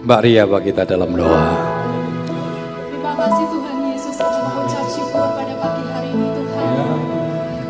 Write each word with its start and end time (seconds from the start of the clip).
Mbak 0.00 0.20
Ria 0.24 0.48
bagi 0.48 0.72
kita 0.72 0.88
dalam 0.88 1.12
doa. 1.12 1.44
Terima 2.88 3.12
kasih 3.20 3.44
Tuhan 3.52 3.76
Yesus 3.92 4.16
kami 4.16 4.38
mengucap 4.48 4.86
syukur 4.88 5.28
pada 5.36 5.54
pagi 5.60 5.84
hari 5.92 6.08
ini 6.16 6.28
Tuhan. 6.40 6.98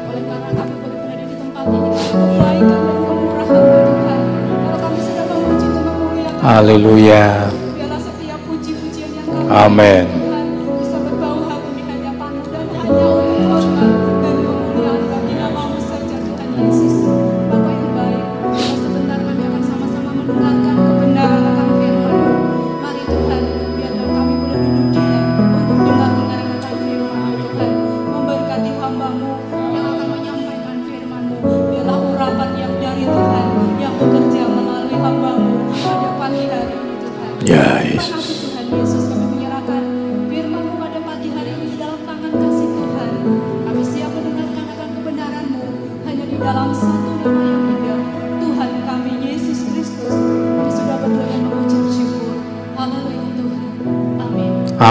Oleh 0.06 0.22
karena 0.30 0.50
kami 0.54 0.74
boleh 0.78 0.98
berada 1.02 1.24
di 1.26 1.34
tempat 1.34 1.64
ini 1.66 1.90
kebaikan 1.90 2.82
dan 2.86 2.94
kemurahan 3.02 3.66
Tuhan. 3.66 4.20
Kalau 4.62 4.78
kami 4.78 4.98
sudah 5.02 5.24
memuji 5.26 5.68
dan 5.74 5.84
memuliakan 5.90 6.38
Haleluya. 6.38 7.26
biarlah 7.50 7.98
setiap 7.98 8.40
puji-pujian 8.46 9.10
yang 9.10 9.26
kami 9.26 9.50
Amin. 9.50 10.19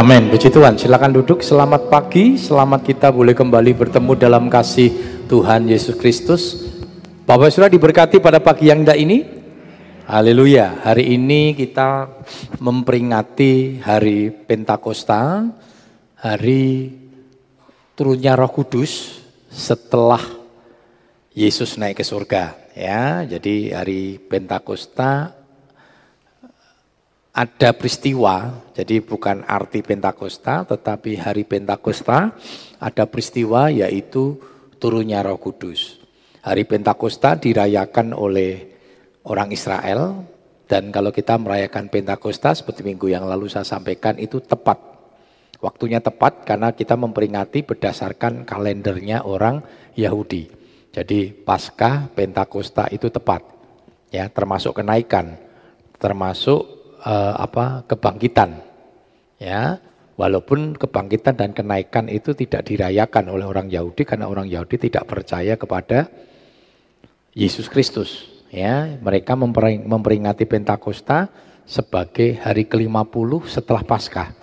Amin. 0.09 0.33
Puji 0.33 0.49
Tuhan. 0.49 0.73
Silakan 0.73 1.21
duduk. 1.21 1.45
Selamat 1.45 1.85
pagi. 1.85 2.33
Selamat 2.33 2.81
kita 2.81 3.13
boleh 3.13 3.37
kembali 3.37 3.77
bertemu 3.77 4.17
dalam 4.17 4.49
kasih 4.49 4.89
Tuhan 5.29 5.69
Yesus 5.69 5.93
Kristus. 5.93 6.65
Bapak 7.29 7.53
sudah 7.53 7.69
diberkati 7.69 8.17
pada 8.17 8.41
pagi 8.41 8.73
yang 8.73 8.81
indah 8.81 8.97
ini. 8.97 9.21
Haleluya. 10.09 10.81
Hari 10.81 11.13
ini 11.13 11.53
kita 11.53 12.09
memperingati 12.57 13.85
hari 13.85 14.33
Pentakosta, 14.33 15.45
hari 16.17 16.89
turunnya 17.93 18.33
Roh 18.33 18.49
Kudus 18.49 19.21
setelah 19.53 20.25
Yesus 21.37 21.77
naik 21.77 22.01
ke 22.01 22.05
surga. 22.09 22.57
Ya, 22.73 23.29
jadi 23.29 23.77
hari 23.77 24.17
Pentakosta 24.17 25.37
ada 27.39 27.71
peristiwa, 27.71 28.67
jadi 28.75 28.99
bukan 28.99 29.47
arti 29.47 29.79
Pentakosta, 29.79 30.67
tetapi 30.67 31.15
hari 31.15 31.47
Pentakosta 31.47 32.35
ada 32.83 33.03
peristiwa 33.07 33.71
yaitu 33.71 34.35
turunnya 34.75 35.23
Roh 35.23 35.39
Kudus. 35.39 36.03
Hari 36.43 36.67
Pentakosta 36.67 37.39
dirayakan 37.39 38.11
oleh 38.11 38.75
orang 39.23 39.55
Israel 39.55 40.27
dan 40.67 40.91
kalau 40.91 41.15
kita 41.15 41.39
merayakan 41.39 41.87
Pentakosta 41.87 42.51
seperti 42.51 42.83
minggu 42.83 43.07
yang 43.07 43.23
lalu 43.23 43.47
saya 43.47 43.63
sampaikan 43.63 44.19
itu 44.19 44.43
tepat. 44.43 44.75
Waktunya 45.63 46.03
tepat 46.03 46.43
karena 46.43 46.75
kita 46.75 46.99
memperingati 46.99 47.63
berdasarkan 47.63 48.43
kalendernya 48.43 49.23
orang 49.23 49.63
Yahudi. 49.95 50.51
Jadi 50.91 51.31
Paskah 51.31 52.11
Pentakosta 52.11 52.91
itu 52.91 53.07
tepat. 53.07 53.47
Ya, 54.11 54.27
termasuk 54.27 54.75
kenaikan, 54.75 55.39
termasuk 56.01 56.78
eh, 57.03 57.33
apa 57.39 57.83
kebangkitan. 57.87 58.59
Ya, 59.39 59.79
walaupun 60.19 60.75
kebangkitan 60.75 61.39
dan 61.39 61.55
kenaikan 61.55 62.11
itu 62.11 62.35
tidak 62.35 62.67
dirayakan 62.67 63.31
oleh 63.31 63.47
orang 63.47 63.71
Yahudi 63.71 64.03
karena 64.03 64.27
orang 64.27 64.51
Yahudi 64.51 64.91
tidak 64.91 65.07
percaya 65.07 65.55
kepada 65.55 66.11
Yesus 67.31 67.71
Kristus. 67.71 68.27
Ya, 68.51 68.99
mereka 68.99 69.39
mempering- 69.39 69.87
memperingati 69.87 70.43
Pentakosta 70.43 71.31
sebagai 71.63 72.35
hari 72.41 72.67
ke-50 72.67 73.47
setelah 73.47 73.85
Paskah. 73.85 74.33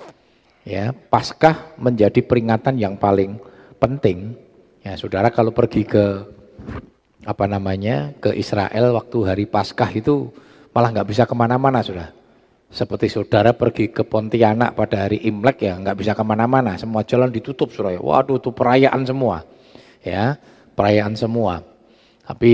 Ya, 0.64 0.94
Paskah 0.94 1.76
menjadi 1.76 2.22
peringatan 2.24 2.80
yang 2.80 2.96
paling 2.96 3.36
penting. 3.76 4.32
Ya, 4.80 4.96
Saudara 4.96 5.28
kalau 5.28 5.50
pergi 5.50 5.84
ke 5.84 6.24
apa 7.26 7.44
namanya 7.50 8.14
ke 8.22 8.30
Israel 8.38 8.94
waktu 8.94 9.18
hari 9.26 9.44
Paskah 9.50 9.90
itu 9.90 10.30
malah 10.70 10.94
nggak 10.94 11.08
bisa 11.10 11.22
ke 11.26 11.34
mana-mana 11.34 11.82
sudah. 11.82 12.14
Seperti 12.66 13.06
saudara 13.08 13.54
pergi 13.54 13.88
ke 13.94 14.02
Pontianak 14.02 14.74
pada 14.74 15.06
hari 15.06 15.22
Imlek 15.22 15.64
ya 15.64 15.78
nggak 15.78 15.96
bisa 15.96 16.12
ke 16.12 16.22
mana-mana, 16.26 16.74
semua 16.76 17.06
jalan 17.06 17.30
ditutup 17.30 17.70
sudah. 17.70 17.94
Waduh 17.96 18.42
itu 18.42 18.50
perayaan 18.50 19.06
semua, 19.06 19.46
ya 20.02 20.36
perayaan 20.74 21.14
semua. 21.14 21.62
Tapi 22.26 22.52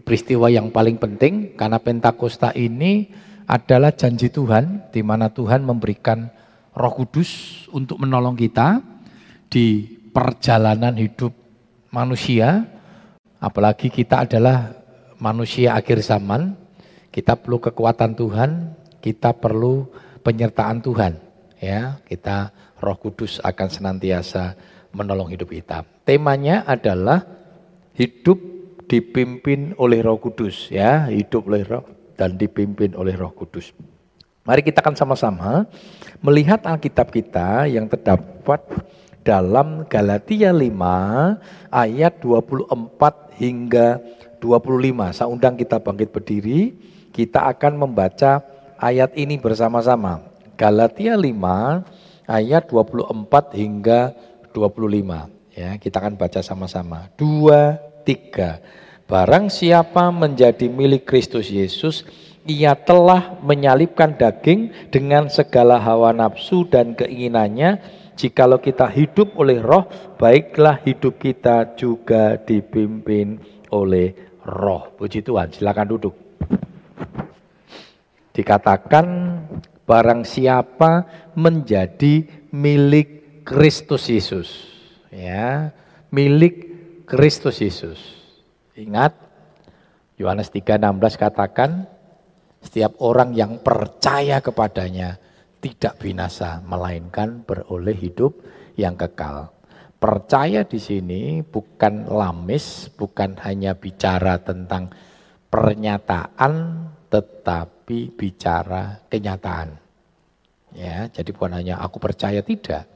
peristiwa 0.00 0.46
yang 0.46 0.70
paling 0.70 0.96
penting 0.96 1.58
karena 1.58 1.82
Pentakosta 1.82 2.54
ini 2.54 3.10
adalah 3.50 3.90
janji 3.90 4.30
Tuhan 4.30 4.94
di 4.94 5.02
mana 5.02 5.28
Tuhan 5.28 5.66
memberikan 5.66 6.30
Roh 6.72 6.94
Kudus 6.94 7.66
untuk 7.74 7.98
menolong 7.98 8.38
kita 8.38 8.78
di 9.50 9.84
perjalanan 10.14 10.94
hidup 10.94 11.34
manusia 11.90 12.76
Apalagi 13.36 13.92
kita 13.92 14.24
adalah 14.24 14.72
manusia 15.20 15.76
akhir 15.76 16.00
zaman, 16.00 16.56
kita 17.12 17.36
perlu 17.36 17.60
kekuatan 17.60 18.16
Tuhan, 18.16 18.50
kita 19.06 19.30
perlu 19.30 19.86
penyertaan 20.26 20.82
Tuhan. 20.82 21.14
Ya, 21.62 22.02
kita 22.10 22.50
Roh 22.82 22.98
Kudus 22.98 23.38
akan 23.38 23.70
senantiasa 23.70 24.58
menolong 24.90 25.30
hidup 25.30 25.54
kita. 25.54 25.86
Temanya 26.02 26.66
adalah 26.66 27.22
hidup 27.94 28.42
dipimpin 28.90 29.78
oleh 29.78 30.02
Roh 30.02 30.18
Kudus, 30.18 30.74
ya, 30.74 31.06
hidup 31.06 31.46
oleh 31.46 31.62
Roh 31.62 31.86
dan 32.18 32.34
dipimpin 32.34 32.98
oleh 32.98 33.14
Roh 33.14 33.30
Kudus. 33.30 33.70
Mari 34.42 34.66
kita 34.66 34.82
akan 34.82 34.98
sama-sama 34.98 35.70
melihat 36.18 36.66
Alkitab 36.66 37.14
kita 37.14 37.70
yang 37.70 37.86
terdapat 37.86 38.62
dalam 39.22 39.86
Galatia 39.86 40.50
5 40.50 40.70
ayat 41.70 42.14
24 42.22 43.38
hingga 43.38 44.02
25. 44.38 45.14
Saya 45.14 45.26
undang 45.30 45.58
kita 45.58 45.82
bangkit 45.82 46.14
berdiri, 46.14 46.78
kita 47.10 47.50
akan 47.50 47.74
membaca 47.74 48.55
ayat 48.80 49.16
ini 49.16 49.40
bersama-sama. 49.40 50.24
Galatia 50.56 51.16
5 51.16 51.84
ayat 52.28 52.64
24 52.68 53.52
hingga 53.56 54.16
25. 54.52 55.28
Ya, 55.56 55.76
kita 55.80 56.00
akan 56.00 56.20
baca 56.20 56.40
sama-sama. 56.44 57.08
Dua, 57.16 57.80
tiga. 58.04 58.60
Barang 59.06 59.48
siapa 59.48 60.12
menjadi 60.12 60.68
milik 60.68 61.08
Kristus 61.08 61.48
Yesus, 61.48 62.04
ia 62.44 62.74
telah 62.74 63.38
menyalipkan 63.40 64.18
daging 64.18 64.90
dengan 64.90 65.30
segala 65.30 65.78
hawa 65.78 66.12
nafsu 66.12 66.66
dan 66.66 66.92
keinginannya. 66.92 67.78
Jikalau 68.16 68.58
kita 68.58 68.88
hidup 68.88 69.36
oleh 69.36 69.60
roh, 69.60 69.84
baiklah 70.16 70.80
hidup 70.82 71.20
kita 71.20 71.76
juga 71.76 72.40
dipimpin 72.40 73.38
oleh 73.68 74.16
roh. 74.40 74.88
Puji 74.96 75.20
Tuhan, 75.20 75.52
silakan 75.52 75.86
duduk. 75.86 76.25
Dikatakan 78.36 79.06
barang 79.88 80.28
siapa 80.28 81.08
menjadi 81.32 82.28
milik 82.52 83.40
Kristus 83.48 84.12
Yesus. 84.12 84.68
Ya, 85.08 85.72
milik 86.12 86.68
Kristus 87.08 87.64
Yesus. 87.64 87.96
Ingat 88.76 89.16
Yohanes 90.20 90.52
3:16 90.52 91.16
katakan 91.16 91.88
setiap 92.60 93.00
orang 93.00 93.32
yang 93.32 93.56
percaya 93.64 94.44
kepadanya 94.44 95.16
tidak 95.64 95.96
binasa 95.96 96.60
melainkan 96.60 97.40
beroleh 97.40 97.96
hidup 97.96 98.36
yang 98.76 99.00
kekal. 99.00 99.48
Percaya 99.96 100.68
di 100.68 100.76
sini 100.76 101.40
bukan 101.40 102.04
lamis, 102.04 102.92
bukan 102.92 103.40
hanya 103.48 103.72
bicara 103.72 104.36
tentang 104.44 104.92
pernyataan 105.48 106.84
tetapi 107.86 108.18
bicara 108.18 108.98
kenyataan. 109.06 109.78
Ya, 110.74 111.06
jadi 111.06 111.30
bukan 111.30 111.54
hanya 111.54 111.78
aku 111.78 112.02
percaya 112.02 112.42
tidak. 112.42 112.90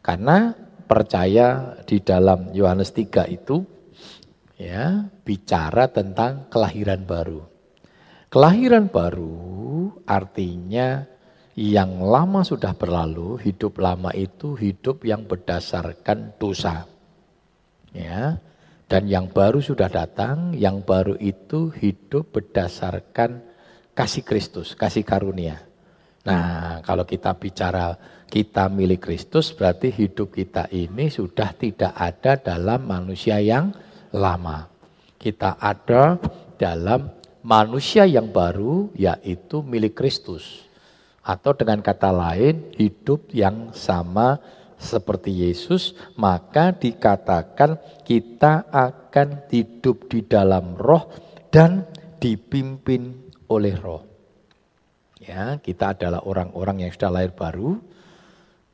Karena 0.00 0.56
percaya 0.88 1.76
di 1.84 2.00
dalam 2.00 2.48
Yohanes 2.56 2.88
3 2.96 3.28
itu 3.28 3.60
ya 4.56 5.04
bicara 5.28 5.92
tentang 5.92 6.48
kelahiran 6.48 7.04
baru. 7.04 7.44
Kelahiran 8.32 8.88
baru 8.88 9.92
artinya 10.08 11.04
yang 11.52 12.00
lama 12.00 12.40
sudah 12.40 12.72
berlalu, 12.72 13.36
hidup 13.44 13.76
lama 13.76 14.08
itu 14.16 14.56
hidup 14.56 15.04
yang 15.04 15.28
berdasarkan 15.28 16.32
dosa. 16.40 16.88
Ya. 17.92 18.40
Dan 18.88 19.04
yang 19.04 19.28
baru 19.28 19.60
sudah 19.60 19.92
datang, 19.92 20.56
yang 20.56 20.80
baru 20.80 21.14
itu 21.20 21.68
hidup 21.76 22.32
berdasarkan 22.34 23.49
kasih 24.00 24.24
Kristus, 24.24 24.72
kasih 24.72 25.04
karunia. 25.04 25.60
Nah, 26.24 26.80
kalau 26.80 27.04
kita 27.04 27.36
bicara 27.36 28.00
kita 28.32 28.72
milik 28.72 29.04
Kristus 29.04 29.52
berarti 29.52 29.92
hidup 29.92 30.32
kita 30.32 30.72
ini 30.72 31.12
sudah 31.12 31.52
tidak 31.52 31.92
ada 31.92 32.40
dalam 32.40 32.88
manusia 32.88 33.36
yang 33.44 33.76
lama. 34.16 34.72
Kita 35.20 35.60
ada 35.60 36.16
dalam 36.56 37.12
manusia 37.44 38.08
yang 38.08 38.32
baru 38.32 38.88
yaitu 38.96 39.60
milik 39.60 40.00
Kristus. 40.00 40.64
Atau 41.20 41.52
dengan 41.52 41.84
kata 41.84 42.08
lain 42.08 42.72
hidup 42.80 43.28
yang 43.36 43.76
sama 43.76 44.40
seperti 44.80 45.44
Yesus, 45.44 45.92
maka 46.16 46.72
dikatakan 46.72 47.76
kita 48.08 48.64
akan 48.72 49.44
hidup 49.52 50.08
di 50.08 50.24
dalam 50.24 50.72
roh 50.72 51.04
dan 51.52 51.84
dipimpin 52.16 53.29
oleh 53.50 53.74
roh. 53.74 54.06
Ya, 55.20 55.60
kita 55.60 55.98
adalah 55.98 56.24
orang-orang 56.24 56.86
yang 56.86 56.90
sudah 56.94 57.10
lahir 57.12 57.34
baru. 57.36 57.76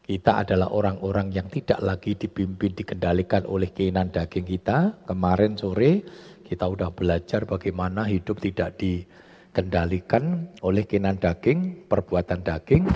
Kita 0.06 0.46
adalah 0.46 0.70
orang-orang 0.70 1.34
yang 1.34 1.50
tidak 1.50 1.82
lagi 1.82 2.14
dipimpin, 2.14 2.70
dikendalikan 2.70 3.42
oleh 3.50 3.74
keinginan 3.74 4.14
daging 4.14 4.46
kita. 4.46 5.02
Kemarin 5.02 5.58
sore 5.58 6.06
kita 6.46 6.70
sudah 6.70 6.94
belajar 6.94 7.42
bagaimana 7.42 8.06
hidup 8.06 8.38
tidak 8.38 8.78
dikendalikan 8.78 10.54
oleh 10.62 10.86
keinginan 10.86 11.18
daging, 11.18 11.90
perbuatan 11.90 12.46
daging. 12.46 12.86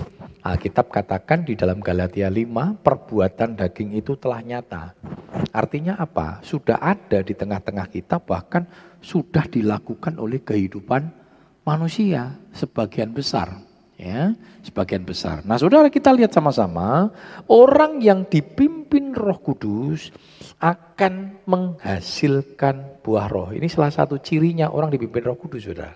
Alkitab 0.41 0.87
katakan 0.87 1.43
di 1.43 1.59
dalam 1.59 1.83
Galatia 1.83 2.31
5, 2.31 2.79
perbuatan 2.79 3.59
daging 3.59 3.99
itu 3.99 4.15
telah 4.15 4.39
nyata. 4.39 4.95
Artinya 5.51 5.99
apa? 5.99 6.39
Sudah 6.39 6.79
ada 6.79 7.19
di 7.19 7.35
tengah-tengah 7.35 7.91
kita, 7.91 8.23
bahkan 8.23 8.63
sudah 9.03 9.43
dilakukan 9.51 10.15
oleh 10.15 10.39
kehidupan 10.39 11.20
manusia 11.63 12.37
sebagian 12.53 13.13
besar 13.13 13.71
ya 14.01 14.33
sebagian 14.65 15.05
besar. 15.05 15.45
Nah, 15.45 15.61
Saudara 15.61 15.85
kita 15.93 16.09
lihat 16.09 16.33
sama-sama 16.33 17.13
orang 17.45 18.01
yang 18.01 18.25
dipimpin 18.25 19.13
Roh 19.13 19.37
Kudus 19.37 20.09
akan 20.57 21.45
menghasilkan 21.45 23.01
buah 23.05 23.29
roh. 23.29 23.49
Ini 23.53 23.69
salah 23.69 23.93
satu 23.93 24.17
cirinya 24.17 24.73
orang 24.73 24.89
dipimpin 24.89 25.21
Roh 25.21 25.37
Kudus, 25.37 25.69
Saudara. 25.69 25.93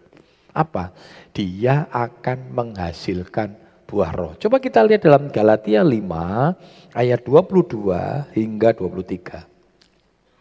Apa? 0.54 0.94
Dia 1.34 1.90
akan 1.90 2.54
menghasilkan 2.54 3.58
buah 3.86 4.12
roh. 4.14 4.34
Coba 4.38 4.58
kita 4.58 4.82
lihat 4.82 5.06
dalam 5.06 5.30
Galatia 5.30 5.86
5 5.86 6.98
ayat 6.98 7.22
22 7.22 8.34
hingga 8.34 8.70
23. 8.74 9.55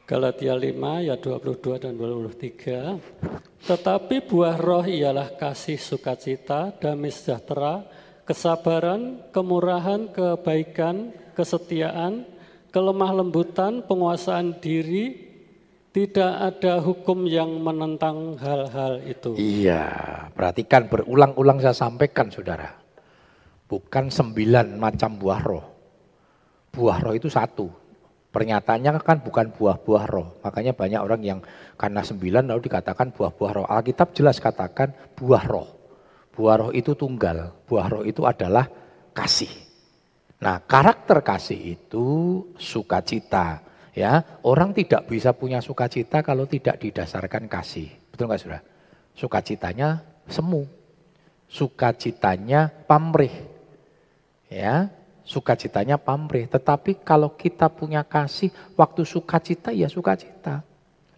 Galatia 0.04 0.52
5 0.52 1.00
ayat 1.00 1.16
22 1.16 1.80
dan 1.80 1.96
23. 1.96 3.64
Tetapi 3.64 4.16
buah 4.28 4.60
roh 4.60 4.84
ialah 4.84 5.32
kasih 5.32 5.80
sukacita, 5.80 6.76
damai 6.76 7.08
sejahtera, 7.08 7.88
kesabaran, 8.28 9.24
kemurahan, 9.32 10.12
kebaikan, 10.12 11.08
kesetiaan, 11.32 12.28
kelemah 12.68 13.16
lembutan, 13.16 13.80
penguasaan 13.80 14.60
diri, 14.60 15.24
tidak 15.96 16.52
ada 16.52 16.84
hukum 16.84 17.24
yang 17.24 17.64
menentang 17.64 18.36
hal-hal 18.36 19.00
itu. 19.08 19.40
Iya, 19.40 19.88
perhatikan 20.36 20.84
berulang-ulang 20.84 21.64
saya 21.64 21.72
sampaikan 21.72 22.28
saudara. 22.28 22.76
Bukan 23.64 24.12
sembilan 24.12 24.76
macam 24.76 25.16
buah 25.16 25.40
roh. 25.40 25.66
Buah 26.76 27.00
roh 27.00 27.16
itu 27.16 27.32
satu, 27.32 27.83
Pernyataannya 28.34 28.98
kan 28.98 29.22
bukan 29.22 29.54
buah-buah 29.54 30.04
roh. 30.10 30.42
Makanya 30.42 30.74
banyak 30.74 30.98
orang 30.98 31.22
yang 31.22 31.38
karena 31.78 32.02
sembilan 32.02 32.50
lalu 32.50 32.66
dikatakan 32.66 33.14
buah-buah 33.14 33.52
roh. 33.54 33.66
Alkitab 33.70 34.10
jelas 34.10 34.42
katakan 34.42 34.90
buah 35.14 35.46
roh. 35.46 35.68
Buah 36.34 36.66
roh 36.66 36.70
itu 36.74 36.98
tunggal. 36.98 37.62
Buah 37.62 37.86
roh 37.86 38.02
itu 38.02 38.26
adalah 38.26 38.66
kasih. 39.14 39.54
Nah 40.42 40.58
karakter 40.66 41.22
kasih 41.22 41.78
itu 41.78 42.06
sukacita. 42.58 43.62
Ya, 43.94 44.42
orang 44.42 44.74
tidak 44.74 45.06
bisa 45.06 45.30
punya 45.30 45.62
sukacita 45.62 46.18
kalau 46.26 46.50
tidak 46.50 46.82
didasarkan 46.82 47.46
kasih. 47.46 47.86
Betul 48.10 48.26
nggak 48.26 48.42
saudara? 48.42 48.66
Sukacitanya 49.14 50.02
semu. 50.26 50.66
Sukacitanya 51.46 52.66
pamrih. 52.90 53.30
Ya, 54.50 54.90
sukacitanya 55.24 55.96
pamrih. 55.96 56.46
Tetapi 56.46 57.02
kalau 57.02 57.34
kita 57.34 57.72
punya 57.72 58.04
kasih, 58.04 58.52
waktu 58.76 59.02
sukacita 59.02 59.72
ya 59.72 59.88
sukacita. 59.88 60.62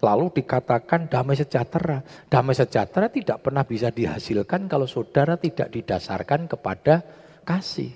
Lalu 0.00 0.40
dikatakan 0.42 1.10
damai 1.10 1.34
sejahtera. 1.34 2.06
Damai 2.30 2.54
sejahtera 2.54 3.10
tidak 3.10 3.42
pernah 3.42 3.66
bisa 3.66 3.90
dihasilkan 3.90 4.70
kalau 4.70 4.86
saudara 4.86 5.34
tidak 5.34 5.72
didasarkan 5.74 6.46
kepada 6.46 7.02
kasih. 7.42 7.90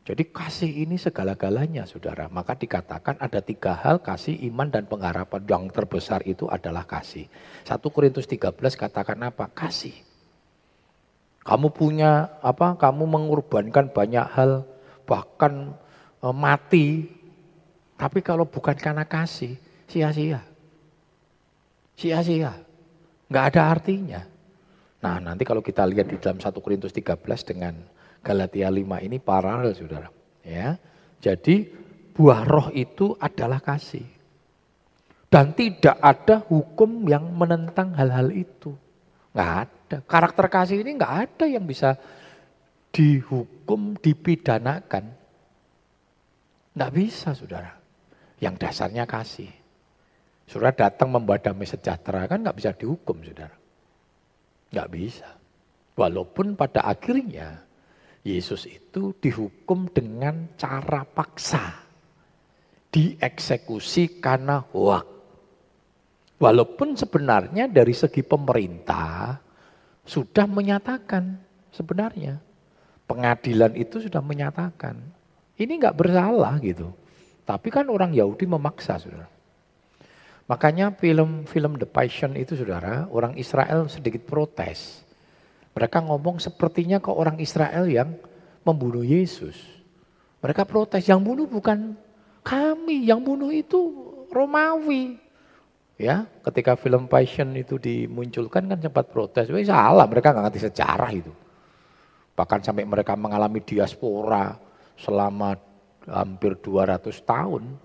Jadi 0.00 0.26
kasih 0.26 0.70
ini 0.82 0.98
segala-galanya 0.98 1.86
saudara. 1.86 2.26
Maka 2.26 2.58
dikatakan 2.58 3.20
ada 3.22 3.38
tiga 3.38 3.78
hal 3.78 4.02
kasih, 4.02 4.34
iman, 4.50 4.66
dan 4.66 4.90
pengharapan. 4.90 5.46
Yang 5.46 5.64
terbesar 5.70 6.26
itu 6.26 6.50
adalah 6.50 6.82
kasih. 6.82 7.30
1 7.62 7.78
Korintus 7.94 8.26
13 8.26 8.58
katakan 8.74 9.20
apa? 9.22 9.46
Kasih. 9.54 9.94
Kamu 11.46 11.70
punya 11.70 12.36
apa? 12.42 12.74
Kamu 12.74 13.06
mengorbankan 13.06 13.94
banyak 13.94 14.26
hal 14.34 14.66
bahkan 15.10 15.74
e, 16.22 16.26
mati. 16.30 16.86
Tapi 17.98 18.22
kalau 18.22 18.46
bukan 18.46 18.78
karena 18.78 19.02
kasih, 19.02 19.58
sia-sia. 19.90 20.40
Sia-sia. 21.98 22.54
Nggak 23.26 23.44
ada 23.52 23.62
artinya. 23.66 24.22
Nah 25.02 25.16
nanti 25.18 25.42
kalau 25.42 25.60
kita 25.60 25.82
lihat 25.84 26.06
di 26.06 26.16
dalam 26.16 26.38
1 26.38 26.54
Korintus 26.62 26.94
13 26.94 27.18
dengan 27.44 27.74
Galatia 28.22 28.70
5 28.70 29.04
ini 29.04 29.18
paralel 29.18 29.74
saudara. 29.74 30.08
Ya, 30.40 30.80
Jadi 31.20 31.68
buah 32.16 32.48
roh 32.48 32.68
itu 32.72 33.12
adalah 33.20 33.60
kasih. 33.60 34.04
Dan 35.30 35.54
tidak 35.54 35.94
ada 36.02 36.42
hukum 36.48 37.06
yang 37.06 37.22
menentang 37.36 37.94
hal-hal 37.94 38.32
itu. 38.34 38.74
Nggak 39.30 39.52
ada. 39.62 39.96
Karakter 40.02 40.46
kasih 40.50 40.82
ini 40.82 40.96
nggak 40.98 41.14
ada 41.28 41.44
yang 41.46 41.62
bisa 41.62 41.94
dihukum, 42.90 43.96
dipidanakan. 43.98 45.04
Tidak 46.70 46.90
bisa 46.94 47.34
saudara. 47.34 47.72
Yang 48.40 48.54
dasarnya 48.66 49.04
kasih. 49.06 49.50
Saudara 50.50 50.74
datang 50.74 51.14
membawa 51.14 51.38
damai 51.38 51.68
sejahtera 51.68 52.26
kan 52.26 52.42
nggak 52.42 52.58
bisa 52.58 52.70
dihukum 52.74 53.22
saudara. 53.22 53.54
Nggak 54.74 54.90
bisa. 54.90 55.28
Walaupun 55.94 56.58
pada 56.58 56.82
akhirnya 56.86 57.62
Yesus 58.26 58.66
itu 58.66 59.14
dihukum 59.16 59.88
dengan 59.94 60.56
cara 60.58 61.06
paksa. 61.06 61.86
Dieksekusi 62.90 64.18
karena 64.18 64.58
hoak. 64.74 65.06
Walaupun 66.40 66.96
sebenarnya 66.96 67.68
dari 67.68 67.92
segi 67.92 68.24
pemerintah 68.24 69.36
sudah 70.02 70.48
menyatakan 70.48 71.36
sebenarnya 71.70 72.49
pengadilan 73.10 73.74
itu 73.74 73.98
sudah 73.98 74.22
menyatakan 74.22 74.94
ini 75.58 75.82
nggak 75.82 75.98
bersalah 75.98 76.62
gitu. 76.62 76.94
Tapi 77.42 77.68
kan 77.68 77.90
orang 77.90 78.14
Yahudi 78.14 78.46
memaksa, 78.46 78.96
saudara. 79.02 79.26
Makanya 80.46 80.94
film-film 80.94 81.76
The 81.76 81.90
Passion 81.90 82.38
itu, 82.38 82.54
saudara, 82.54 83.10
orang 83.10 83.34
Israel 83.34 83.90
sedikit 83.90 84.22
protes. 84.22 85.02
Mereka 85.74 86.00
ngomong 86.06 86.38
sepertinya 86.38 87.02
ke 87.02 87.10
orang 87.10 87.42
Israel 87.42 87.90
yang 87.90 88.14
membunuh 88.62 89.02
Yesus. 89.02 89.58
Mereka 90.40 90.64
protes, 90.64 91.04
yang 91.10 91.20
bunuh 91.20 91.50
bukan 91.50 91.98
kami, 92.46 93.10
yang 93.10 93.20
bunuh 93.20 93.50
itu 93.50 93.78
Romawi. 94.30 95.18
Ya, 96.00 96.24
ketika 96.46 96.78
film 96.80 97.04
Passion 97.04 97.52
itu 97.58 97.76
dimunculkan 97.76 98.64
kan 98.64 98.78
sempat 98.80 99.12
protes, 99.12 99.50
salah, 99.68 100.08
mereka 100.08 100.32
nggak 100.32 100.44
ngerti 100.48 100.60
sejarah 100.70 101.10
itu. 101.12 101.34
Bahkan 102.40 102.64
sampai 102.64 102.88
mereka 102.88 103.20
mengalami 103.20 103.60
diaspora 103.60 104.56
selama 104.96 105.60
hampir 106.08 106.56
200 106.56 107.12
tahun. 107.20 107.76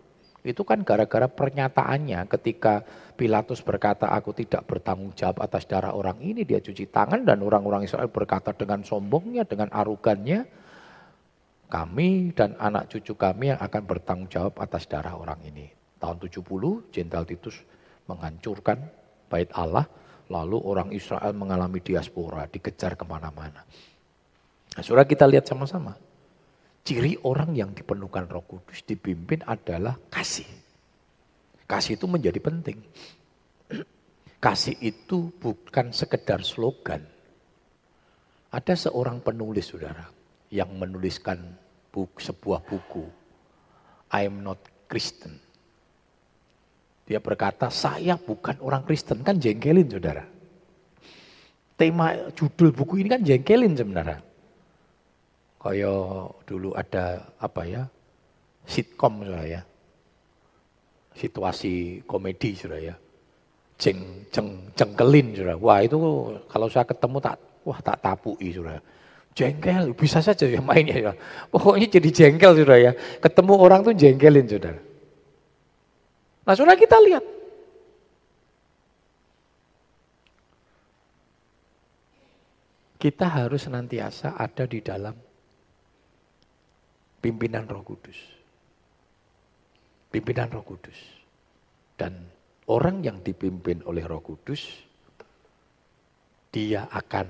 Itu 0.47 0.63
kan 0.63 0.87
gara-gara 0.87 1.27
pernyataannya 1.27 2.23
ketika 2.31 2.87
Pilatus 3.19 3.59
berkata 3.59 4.07
aku 4.15 4.31
tidak 4.31 4.63
bertanggung 4.63 5.11
jawab 5.11 5.43
atas 5.43 5.67
darah 5.67 5.91
orang 5.91 6.23
ini. 6.23 6.47
Dia 6.47 6.63
cuci 6.63 6.87
tangan 6.87 7.27
dan 7.27 7.43
orang-orang 7.43 7.83
Israel 7.83 8.07
berkata 8.07 8.55
dengan 8.55 8.79
sombongnya, 8.87 9.43
dengan 9.43 9.67
arugannya. 9.75 10.47
Kami 11.67 12.31
dan 12.31 12.55
anak 12.55 12.87
cucu 12.95 13.11
kami 13.19 13.51
yang 13.51 13.59
akan 13.59 13.83
bertanggung 13.83 14.31
jawab 14.31 14.55
atas 14.63 14.87
darah 14.87 15.19
orang 15.19 15.43
ini. 15.43 15.67
Tahun 15.99 16.15
70 16.15 16.95
Jenderal 16.95 17.27
Titus 17.27 17.59
menghancurkan 18.07 18.87
bait 19.27 19.51
Allah. 19.51 19.83
Lalu 20.31 20.57
orang 20.63 20.89
Israel 20.95 21.35
mengalami 21.37 21.83
diaspora, 21.83 22.47
dikejar 22.47 22.97
ke 22.97 23.03
mana-mana. 23.03 23.61
Nah, 24.75 25.05
kita 25.07 25.23
lihat 25.23 25.47
sama-sama. 25.47 25.95
Ciri 26.85 27.17
orang 27.25 27.55
yang 27.55 27.71
dipenuhkan 27.73 28.29
roh 28.29 28.45
kudus 28.45 28.85
dipimpin 28.85 29.41
adalah 29.47 29.97
kasih. 30.11 30.45
Kasih 31.65 31.97
itu 31.97 32.05
menjadi 32.05 32.37
penting. 32.37 32.77
Kasih 34.37 34.77
itu 34.83 35.33
bukan 35.41 35.89
sekedar 35.89 36.45
slogan. 36.45 37.01
Ada 38.53 38.91
seorang 38.91 39.23
penulis 39.23 39.73
saudara. 39.73 40.13
yang 40.53 40.71
menuliskan 40.77 41.41
buku, 41.89 42.21
sebuah 42.21 42.63
buku. 42.63 43.03
I 44.13 44.29
am 44.29 44.45
not 44.45 44.61
Kristen. 44.85 45.35
Dia 47.09 47.17
berkata, 47.19 47.67
saya 47.73 48.15
bukan 48.15 48.61
orang 48.61 48.85
Kristen. 48.85 49.25
Kan 49.25 49.41
jengkelin 49.41 49.89
saudara. 49.89 50.23
Tema 51.75 52.31
judul 52.37 52.71
buku 52.71 53.03
ini 53.03 53.09
kan 53.09 53.25
jengkelin 53.25 53.73
sebenarnya. 53.73 54.21
Kayak 55.65 56.45
dulu 56.45 56.77
ada 56.77 57.25
apa 57.41 57.65
ya, 57.65 57.89
sitkom 58.69 59.25
saudara 59.25 59.49
ya. 59.49 59.61
Situasi 61.17 62.05
komedi 62.05 62.53
saudara 62.53 62.93
ya. 62.93 62.95
Jeng, 63.81 64.29
jeng, 64.29 64.69
jengkelin 64.77 65.33
saudara. 65.33 65.57
Wah 65.57 65.81
itu 65.81 65.97
kalau 66.45 66.69
saya 66.69 66.85
ketemu 66.85 67.17
tak, 67.17 67.41
wah 67.65 67.81
tak 67.81 67.97
tapui 67.97 68.53
saudara. 68.53 68.77
Jengkel, 69.33 69.97
bisa 69.97 70.21
saja 70.21 70.45
ya 70.45 70.61
mainnya 70.61 71.01
ya. 71.01 71.13
Pokoknya 71.49 71.97
jadi 71.97 72.09
jengkel 72.13 72.61
saudara 72.61 72.77
ya. 72.77 72.91
Ketemu 73.17 73.53
orang 73.57 73.81
tuh 73.81 73.97
jengkelin 73.97 74.45
saudara. 74.45 74.77
Nah 76.45 76.53
saudara 76.53 76.77
kita 76.77 77.01
lihat. 77.01 77.25
Kita 83.01 83.25
harus 83.33 83.65
senantiasa 83.65 84.37
ada 84.37 84.69
di 84.69 84.81
dalam 84.85 85.24
pimpinan 87.25 87.65
roh 87.65 87.81
kudus. 87.81 88.21
Pimpinan 90.13 90.53
roh 90.53 90.61
kudus. 90.61 90.93
Dan 91.97 92.13
orang 92.69 93.01
yang 93.01 93.25
dipimpin 93.25 93.81
oleh 93.89 94.05
roh 94.05 94.21
kudus, 94.21 94.85
dia 96.53 96.85
akan 96.93 97.25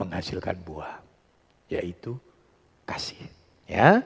menghasilkan 0.00 0.56
buah. 0.64 1.04
Yaitu 1.68 2.16
kasih. 2.88 3.20
Ya, 3.68 4.00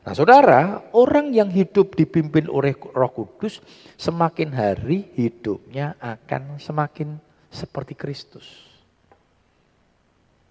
Nah 0.00 0.16
saudara, 0.16 0.80
orang 0.96 1.28
yang 1.28 1.52
hidup 1.52 1.92
dipimpin 1.92 2.48
oleh 2.48 2.72
roh 2.72 3.12
kudus, 3.12 3.60
semakin 4.00 4.48
hari 4.48 5.12
hidupnya 5.12 5.92
akan 6.00 6.56
semakin 6.56 7.20
seperti 7.52 7.92
Kristus. 7.92 8.48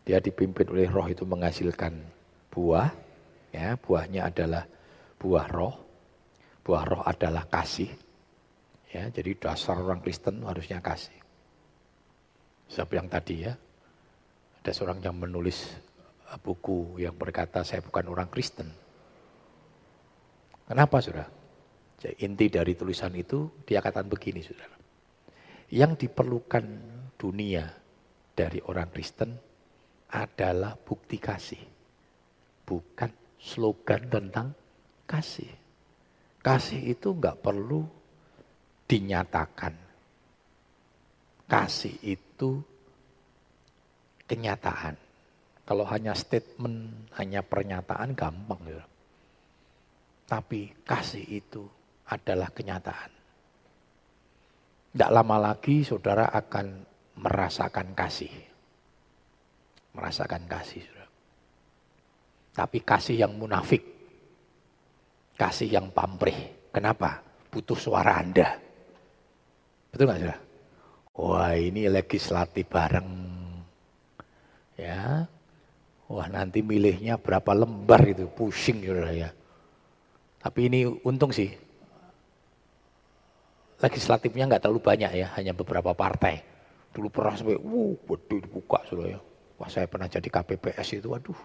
Dia 0.05 0.21
dipimpin 0.21 0.69
oleh 0.69 0.85
roh 0.85 1.09
itu 1.09 1.25
menghasilkan 1.25 1.97
buah, 2.53 2.93
ya 3.49 3.75
buahnya 3.77 4.29
adalah 4.29 4.63
buah 5.19 5.47
roh, 5.49 5.75
buah 6.61 6.83
roh 6.85 7.03
adalah 7.05 7.45
kasih. 7.49 7.89
Ya, 8.89 9.05
jadi 9.13 9.37
dasar 9.37 9.77
orang 9.77 10.01
Kristen 10.01 10.41
harusnya 10.41 10.81
kasih. 10.81 11.13
Sebab 12.73 12.89
yang 12.97 13.07
tadi 13.09 13.45
ya, 13.45 13.53
ada 14.61 14.71
seorang 14.73 14.97
yang 15.01 15.13
menulis 15.13 15.69
buku 16.41 16.97
yang 16.97 17.13
berkata 17.13 17.61
saya 17.61 17.85
bukan 17.85 18.09
orang 18.09 18.29
Kristen, 18.33 18.69
Kenapa 20.69 21.01
saudara? 21.01 21.25
Inti 22.21 22.45
dari 22.45 22.77
tulisan 22.77 23.09
itu 23.17 23.65
dia 23.65 23.81
katakan 23.81 24.05
begini 24.05 24.45
saudara. 24.45 24.77
Yang 25.73 26.05
diperlukan 26.05 26.65
dunia 27.17 27.65
dari 28.37 28.61
orang 28.61 28.93
Kristen 28.93 29.33
adalah 30.13 30.77
bukti 30.77 31.17
kasih. 31.17 31.57
Bukan 32.69 33.09
slogan 33.39 34.11
tentang 34.11 34.51
kasih. 35.07 35.49
Kasih 36.43 36.93
itu 36.93 37.15
nggak 37.15 37.39
perlu 37.39 37.87
dinyatakan. 38.85 39.73
Kasih 41.49 41.95
itu 42.05 42.61
kenyataan. 44.29 44.93
Kalau 45.65 45.85
hanya 45.89 46.13
statement, 46.13 47.09
hanya 47.17 47.41
pernyataan 47.41 48.13
gampang. 48.13 48.61
Saudara. 48.61 48.87
Tapi 50.29 50.61
kasih 50.85 51.25
itu 51.25 51.65
adalah 52.05 52.53
kenyataan. 52.53 53.11
Tidak 54.89 55.09
lama 55.09 55.37
lagi 55.37 55.85
saudara 55.85 56.29
akan 56.33 56.85
merasakan 57.21 57.93
kasih. 57.93 58.33
Merasakan 59.93 60.45
kasih. 60.49 60.98
Tapi 62.53 62.83
kasih 62.83 63.25
yang 63.25 63.33
munafik. 63.37 63.81
Kasih 65.39 65.69
yang 65.71 65.91
pamrih. 65.95 66.69
Kenapa? 66.69 67.23
Butuh 67.49 67.77
suara 67.79 68.19
Anda. 68.19 68.59
Betul 69.89 70.05
nggak 70.09 70.19
saudara? 70.21 70.37
Wah 71.19 71.53
ini 71.55 71.87
legislatif 71.87 72.65
bareng. 72.69 73.11
Ya. 74.77 75.25
Wah 76.09 76.27
nanti 76.27 76.61
milihnya 76.61 77.17
berapa 77.17 77.55
lembar 77.55 78.03
itu. 78.05 78.27
Pusing 78.29 78.83
saudara 78.85 79.11
ya. 79.13 79.29
Tapi 80.39 80.71
ini 80.71 80.87
untung 81.03 81.35
sih, 81.35 81.51
legislatifnya 83.83 84.47
nggak 84.47 84.63
terlalu 84.63 84.79
banyak 84.79 85.11
ya, 85.19 85.27
hanya 85.35 85.51
beberapa 85.51 85.91
partai. 85.91 86.39
Dulu 86.95 87.11
pernah 87.11 87.35
sampai, 87.35 87.59
wuh, 87.59 87.99
waduh 88.07 88.39
dibuka 88.39 88.79
sudah 88.87 89.19
ya. 89.19 89.19
Wah 89.59 89.67
saya 89.67 89.91
pernah 89.91 90.07
jadi 90.07 90.25
KPPS 90.25 91.03
itu, 91.03 91.11
waduh, 91.11 91.35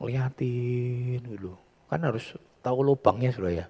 ngeliatin 0.00 1.20
dulu. 1.24 1.52
Kan 1.90 2.04
harus 2.06 2.36
tahu 2.64 2.80
lubangnya 2.80 3.34
sudah 3.34 3.52
ya. 3.52 3.66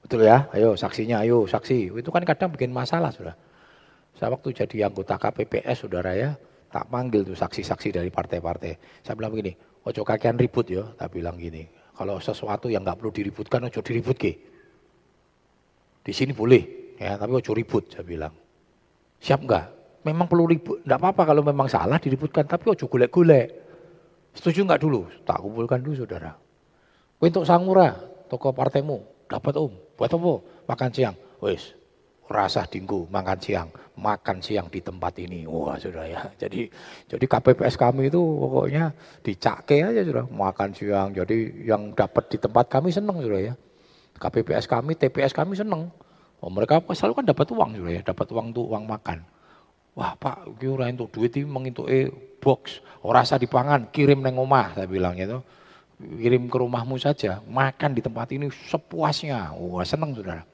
Betul 0.00 0.24
ya, 0.24 0.48
ayo 0.56 0.72
saksinya, 0.78 1.20
ayo 1.20 1.44
saksi. 1.44 1.92
Itu 1.92 2.08
kan 2.08 2.24
kadang 2.24 2.56
bikin 2.56 2.72
masalah 2.72 3.12
sudah. 3.12 3.36
Saya 4.16 4.32
waktu 4.32 4.52
jadi 4.56 4.88
anggota 4.88 5.20
KPPS 5.20 5.84
saudara 5.86 6.16
ya, 6.16 6.36
tak 6.72 6.88
panggil 6.88 7.24
tuh 7.24 7.36
saksi-saksi 7.36 8.00
dari 8.00 8.08
partai-partai. 8.08 9.04
Saya 9.04 9.14
bilang 9.16 9.36
begini, 9.36 9.52
ojo 9.84 10.00
kakean 10.00 10.40
ribut 10.40 10.66
ya, 10.72 10.88
tak 10.96 11.12
bilang 11.12 11.36
gini. 11.36 11.68
Kalau 11.92 12.16
sesuatu 12.16 12.72
yang 12.72 12.80
nggak 12.80 12.96
perlu 12.96 13.12
diributkan, 13.12 13.60
ojo 13.68 13.80
diribut 13.84 14.16
ke. 14.16 14.32
Di 16.00 16.12
sini 16.16 16.32
boleh, 16.32 16.96
ya, 16.96 17.20
tapi 17.20 17.36
ojo 17.36 17.52
ribut, 17.52 17.92
saya 17.92 18.04
bilang. 18.04 18.32
Siap 19.20 19.44
nggak? 19.44 19.64
Memang 20.08 20.24
perlu 20.32 20.48
ribut, 20.48 20.80
nggak 20.80 20.96
apa-apa 20.96 21.22
kalau 21.28 21.44
memang 21.44 21.68
salah 21.68 22.00
diributkan, 22.00 22.48
tapi 22.48 22.72
ojo 22.72 22.88
golek-golek. 22.88 23.69
Setuju 24.34 24.66
nggak 24.66 24.80
dulu? 24.82 25.10
Tak 25.26 25.42
kumpulkan 25.42 25.82
dulu 25.82 26.06
saudara. 26.06 26.34
Untuk 27.20 27.44
sangura, 27.44 27.92
toko 28.30 28.54
partaimu, 28.54 29.26
dapat 29.28 29.54
om, 29.60 29.72
buat 29.98 30.08
apa? 30.08 30.32
Makan 30.70 30.90
siang. 30.94 31.16
Wes, 31.44 31.74
rasa 32.30 32.62
dinggu 32.64 33.10
makan 33.10 33.38
siang, 33.42 33.68
makan 33.98 34.38
siang 34.38 34.70
di 34.70 34.78
tempat 34.78 35.18
ini. 35.18 35.44
Wah 35.44 35.74
sudah 35.76 36.06
ya. 36.06 36.22
Jadi 36.38 36.70
jadi 37.10 37.24
KPPS 37.26 37.74
kami 37.74 38.06
itu 38.06 38.22
pokoknya 38.22 38.94
dicake 39.26 39.82
aja 39.82 40.00
sudah 40.06 40.24
makan 40.30 40.70
siang. 40.70 41.10
Jadi 41.10 41.66
yang 41.66 41.90
dapat 41.92 42.30
di 42.30 42.38
tempat 42.38 42.70
kami 42.70 42.94
seneng 42.94 43.18
sudah 43.18 43.40
ya. 43.50 43.54
KPPS 44.20 44.70
kami, 44.70 44.94
TPS 44.94 45.34
kami 45.34 45.58
seneng. 45.58 45.90
Oh, 46.40 46.48
mereka 46.48 46.80
selalu 46.94 47.20
kan 47.20 47.26
dapat 47.28 47.46
uang 47.52 47.70
sudah 47.76 47.92
ya, 47.92 48.02
dapat 48.04 48.26
uang 48.32 48.46
tuh 48.56 48.64
uang 48.64 48.84
makan. 48.88 49.20
Wah 49.98 50.14
Pak, 50.14 50.56
kira 50.62 50.86
untuk 50.88 51.10
duit 51.10 51.34
ini 51.34 51.46
mengintuk 51.46 51.90
e 51.90 52.06
box, 52.40 52.80
oh, 53.02 53.12
rasa 53.12 53.36
dipangan, 53.36 53.90
kirim 53.90 54.22
neng 54.22 54.38
omah, 54.38 54.72
saya 54.78 54.86
bilang 54.86 55.18
gitu. 55.18 55.42
Kirim 56.00 56.48
ke 56.48 56.56
rumahmu 56.56 56.96
saja, 56.96 57.44
makan 57.44 57.92
di 57.92 58.00
tempat 58.00 58.32
ini 58.32 58.48
sepuasnya. 58.48 59.52
Wah 59.52 59.84
seneng 59.84 60.16
saudara. 60.16 60.46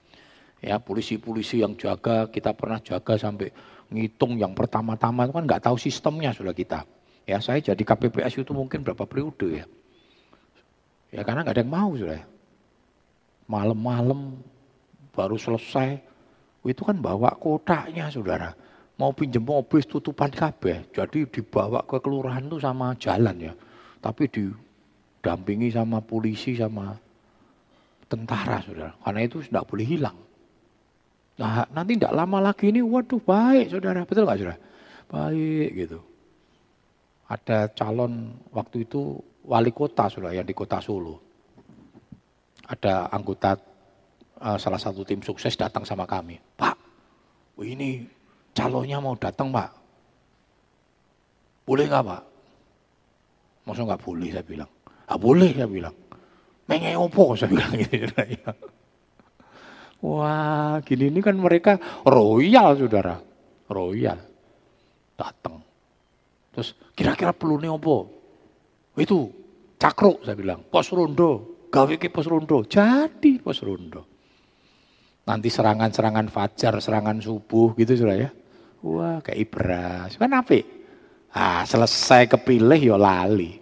Ya, 0.59 0.81
polisi-polisi 0.81 1.63
yang 1.63 1.77
jaga, 1.79 2.27
kita 2.33 2.57
pernah 2.57 2.81
jaga 2.83 3.15
sampai 3.15 3.53
ngitung 3.93 4.35
yang 4.41 4.57
pertama-tama 4.57 5.29
itu 5.29 5.33
kan 5.37 5.45
nggak 5.47 5.63
tahu 5.63 5.77
sistemnya 5.79 6.35
sudah 6.35 6.57
kita. 6.57 6.83
Ya, 7.29 7.39
saya 7.39 7.63
jadi 7.63 7.79
KPPS 7.79 8.43
itu 8.43 8.51
mungkin 8.51 8.83
berapa 8.83 9.07
periode 9.07 9.63
ya. 9.63 9.67
Ya 11.15 11.23
karena 11.23 11.47
nggak 11.47 11.55
ada 11.55 11.63
yang 11.63 11.71
mau 11.71 11.91
sudah. 11.95 12.23
Malam-malam 13.47 14.43
baru 15.15 15.39
selesai, 15.39 16.03
itu 16.67 16.83
kan 16.83 16.99
bawa 16.99 17.31
kotaknya 17.39 18.11
saudara. 18.11 18.51
Mau 18.97 19.13
pinjem 19.13 19.45
mobil 19.45 19.85
tutupan 19.85 20.33
kabeh, 20.33 20.89
jadi 20.89 21.29
dibawa 21.29 21.85
ke 21.85 22.01
kelurahan 22.01 22.41
itu 22.41 22.57
sama 22.57 22.97
jalan 22.97 23.53
ya. 23.53 23.53
Tapi 24.01 24.25
didampingi 24.33 25.69
sama 25.69 26.01
polisi 26.01 26.57
sama 26.57 26.97
tentara 28.09 28.65
saudara. 28.65 28.97
Karena 29.05 29.21
itu 29.21 29.45
tidak 29.45 29.69
boleh 29.69 29.85
hilang. 29.85 30.17
Nah 31.37 31.69
nanti 31.77 32.01
tidak 32.01 32.17
lama 32.17 32.41
lagi 32.41 32.73
ini, 32.73 32.81
waduh 32.81 33.21
baik 33.21 33.69
saudara, 33.69 34.09
betul 34.09 34.25
nggak 34.25 34.39
saudara? 34.41 34.57
Baik 35.13 35.71
gitu. 35.77 36.01
Ada 37.29 37.69
calon 37.77 38.33
waktu 38.49 38.89
itu 38.89 39.21
wali 39.45 39.77
kota 39.77 40.09
saudara 40.09 40.33
yang 40.33 40.49
di 40.49 40.57
kota 40.57 40.81
Solo. 40.81 41.21
Ada 42.65 43.13
anggota 43.13 43.61
uh, 44.41 44.57
salah 44.57 44.81
satu 44.81 45.05
tim 45.05 45.21
sukses 45.21 45.53
datang 45.55 45.85
sama 45.85 46.09
kami. 46.09 46.41
Pak, 46.57 46.77
ini 47.63 48.16
calonnya 48.57 48.97
mau 49.05 49.13
datang 49.21 49.53
pak. 49.53 49.69
Boleh 51.69 51.85
nggak 51.85 52.05
pak? 52.09 52.23
Masa 53.69 53.85
nggak 53.85 54.01
boleh 54.01 54.33
saya 54.33 54.47
bilang. 54.47 54.71
Ah 55.05 55.21
boleh 55.21 55.53
saya 55.53 55.69
bilang. 55.69 55.93
Mengeopo 56.67 57.37
saya 57.37 57.53
bilang 57.53 57.77
gitu. 57.77 58.01
Wah, 60.07 60.81
gini 60.87 61.09
ini 61.11 61.21
kan 61.21 61.37
mereka 61.37 61.77
royal, 62.07 62.79
saudara. 62.79 63.21
Royal. 63.69 64.19
Datang. 65.17 65.61
Terus 66.53 66.73
kira-kira 66.97 67.37
perlu 67.37 67.61
apa? 67.61 67.97
Itu 68.97 69.29
cakruk 69.77 70.25
saya 70.25 70.37
bilang, 70.39 70.65
pos 70.65 70.89
rondo, 70.89 71.67
gawe 71.69 71.95
ke 72.01 72.09
pos 72.09 72.25
rondo, 72.25 72.65
jadi 72.65 73.41
pos 73.43 73.61
rondo. 73.61 74.09
Nanti 75.27 75.51
serangan-serangan 75.51 76.31
fajar, 76.31 76.79
serangan 76.79 77.19
subuh 77.19 77.75
gitu 77.77 77.99
sudah 77.99 78.17
ya. 78.17 78.31
Wah 78.85 79.25
kayak 79.25 79.49
beras, 79.49 80.11
kan 80.21 80.33
apa? 80.33 80.61
Ah 81.33 81.63
selesai 81.65 82.29
kepilih 82.29 82.81
ya 82.93 82.97
lali. 82.97 83.57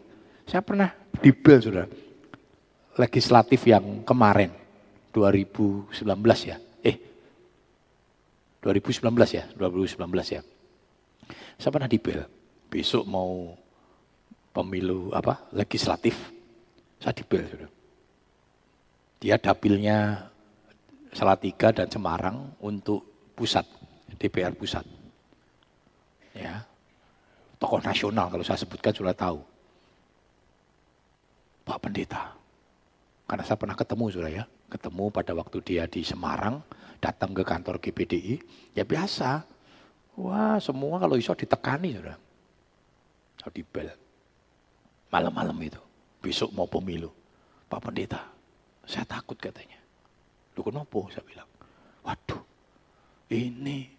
Saya 0.44 0.61
pernah 0.61 0.90
dibel 1.18 1.59
sudah, 1.62 1.87
legislatif 2.99 3.64
yang 3.66 4.04
kemarin, 4.04 4.52
2019 5.11 5.94
ya. 6.44 6.56
Eh, 6.85 6.97
2019 8.61 9.09
ya, 9.33 9.44
2019 9.56 10.26
ya. 10.28 10.42
Saya 11.56 11.71
pernah 11.71 11.88
dibel, 11.88 12.26
besok 12.68 13.06
mau 13.09 13.54
pemilu 14.54 15.11
apa 15.11 15.50
legislatif, 15.54 16.14
saya 17.00 17.14
dibel 17.16 17.42
sudah. 17.49 17.71
Dia 19.18 19.40
dapilnya 19.40 20.30
Salatiga 21.14 21.71
dan 21.73 21.88
Semarang 21.88 22.59
untuk 22.61 23.33
pusat, 23.33 23.64
DPR 24.18 24.52
pusat. 24.52 25.03
Ya, 26.35 26.67
tokoh 27.62 27.79
nasional 27.79 28.26
kalau 28.26 28.43
saya 28.43 28.59
sebutkan 28.59 28.91
sudah 28.91 29.14
tahu. 29.14 29.38
Pak 31.64 31.81
Pendeta, 31.81 32.35
karena 33.25 33.45
saya 33.47 33.57
pernah 33.57 33.73
ketemu 33.73 34.05
sudah 34.12 34.31
ya, 34.31 34.45
ketemu 34.69 35.09
pada 35.09 35.33
waktu 35.33 35.62
dia 35.64 35.88
di 35.88 36.05
Semarang, 36.05 36.61
datang 37.00 37.33
ke 37.33 37.41
kantor 37.41 37.81
GPDI, 37.81 38.37
ya 38.76 38.85
biasa. 38.85 39.47
Wah 40.21 40.61
semua 40.61 41.00
kalau 41.00 41.17
iso 41.17 41.33
ditekani 41.33 41.97
sudah. 41.97 42.19
Di 43.53 43.61
bel. 43.61 43.93
Malam-malam 45.12 45.57
itu, 45.62 45.81
besok 46.19 46.50
mau 46.57 46.67
pemilu. 46.67 47.12
Pak 47.71 47.81
Pendeta, 47.81 48.25
saya 48.85 49.07
takut 49.07 49.37
katanya. 49.38 49.79
Lu 50.57 50.64
kenapa? 50.64 51.00
Saya 51.12 51.25
bilang, 51.29 51.49
waduh, 52.03 52.43
ini 53.31 53.91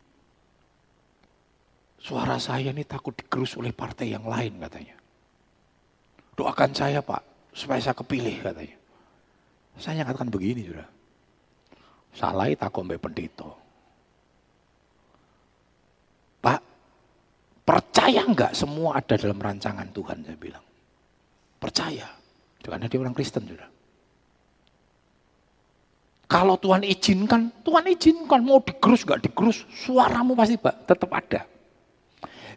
suara 2.05 2.37
saya 2.37 2.69
ini 2.69 2.85
takut 2.85 3.17
digerus 3.17 3.57
oleh 3.57 3.73
partai 3.73 4.13
yang 4.13 4.29
lain 4.29 4.61
katanya. 4.61 4.93
Doakan 6.37 6.71
saya 6.77 7.01
Pak, 7.01 7.49
supaya 7.49 7.81
saya 7.81 7.97
kepilih 7.97 8.45
katanya. 8.45 8.77
Saya 9.81 10.05
nyatakan 10.05 10.29
begini 10.29 10.69
sudah. 10.69 10.85
Salah 12.13 12.47
takut 12.53 12.85
mbak 12.85 13.01
pendeta. 13.01 13.49
Pak, 16.45 16.61
percaya 17.65 18.21
nggak 18.21 18.53
semua 18.53 19.01
ada 19.01 19.17
dalam 19.17 19.41
rancangan 19.41 19.89
Tuhan 19.89 20.21
saya 20.21 20.37
bilang. 20.37 20.63
Percaya. 21.57 22.07
Karena 22.61 22.85
dia 22.85 23.01
orang 23.01 23.17
Kristen 23.17 23.49
sudah. 23.49 23.69
Kalau 26.25 26.57
Tuhan 26.57 26.85
izinkan, 26.85 27.49
Tuhan 27.65 27.85
izinkan. 27.89 28.41
Mau 28.41 28.57
digerus 28.61 29.05
gak 29.05 29.21
digerus, 29.21 29.61
suaramu 29.85 30.33
pasti 30.33 30.57
pak, 30.57 30.89
tetap 30.89 31.13
ada. 31.13 31.54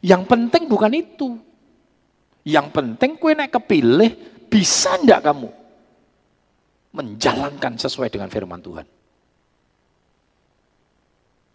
Yang 0.03 0.23
penting 0.31 0.71
bukan 0.71 0.93
itu. 0.95 1.29
Yang 2.47 2.67
penting 2.73 3.19
kue 3.19 3.35
naik 3.37 3.53
kepilih, 3.53 4.11
bisa 4.49 4.97
ndak 5.05 5.21
kamu 5.27 5.51
menjalankan 6.97 7.77
sesuai 7.77 8.09
dengan 8.09 8.33
firman 8.33 8.59
Tuhan. 8.65 8.87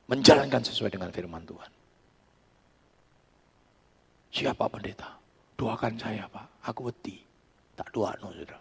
Menjalankan 0.08 0.62
sesuai 0.62 0.92
dengan 0.94 1.10
firman 1.10 1.42
Tuhan. 1.48 1.72
Siapa 4.34 4.66
pendeta? 4.70 5.18
Doakan 5.58 5.94
saya 5.98 6.26
pak, 6.30 6.66
aku 6.66 6.90
wedi. 6.90 7.18
Tak 7.74 7.90
doa 7.90 8.14
no 8.22 8.30
sudah. 8.30 8.60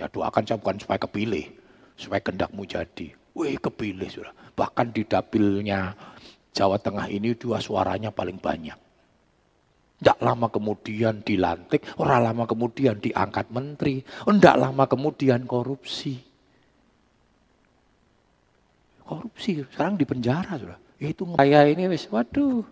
Ya 0.00 0.08
doakan 0.08 0.44
saya 0.48 0.58
bukan 0.60 0.80
supaya 0.80 0.98
kepilih 1.00 1.46
supaya 1.94 2.20
kendakmu 2.24 2.64
jadi. 2.64 3.12
Wih 3.36 3.58
kepilih 3.60 4.08
sudah. 4.08 4.32
Bahkan 4.54 4.94
di 4.94 5.02
dapilnya 5.04 5.92
Jawa 6.54 6.78
Tengah 6.78 7.10
ini 7.10 7.34
dua 7.34 7.58
suaranya 7.58 8.14
paling 8.14 8.38
banyak. 8.38 8.78
Tidak 9.94 10.18
lama 10.20 10.50
kemudian 10.50 11.22
dilantik, 11.24 11.86
orang 11.96 12.20
lama 12.28 12.44
kemudian 12.44 12.98
diangkat 12.98 13.48
menteri, 13.54 14.02
tidak 14.02 14.56
lama 14.58 14.84
kemudian 14.84 15.46
korupsi. 15.48 16.18
Korupsi, 19.04 19.64
sekarang 19.70 19.96
di 19.96 20.04
penjara 20.04 20.58
sudah. 20.58 20.78
Itu 20.98 21.28
saya 21.36 21.68
ini 21.68 21.88
wis, 21.88 22.10
waduh, 22.10 22.64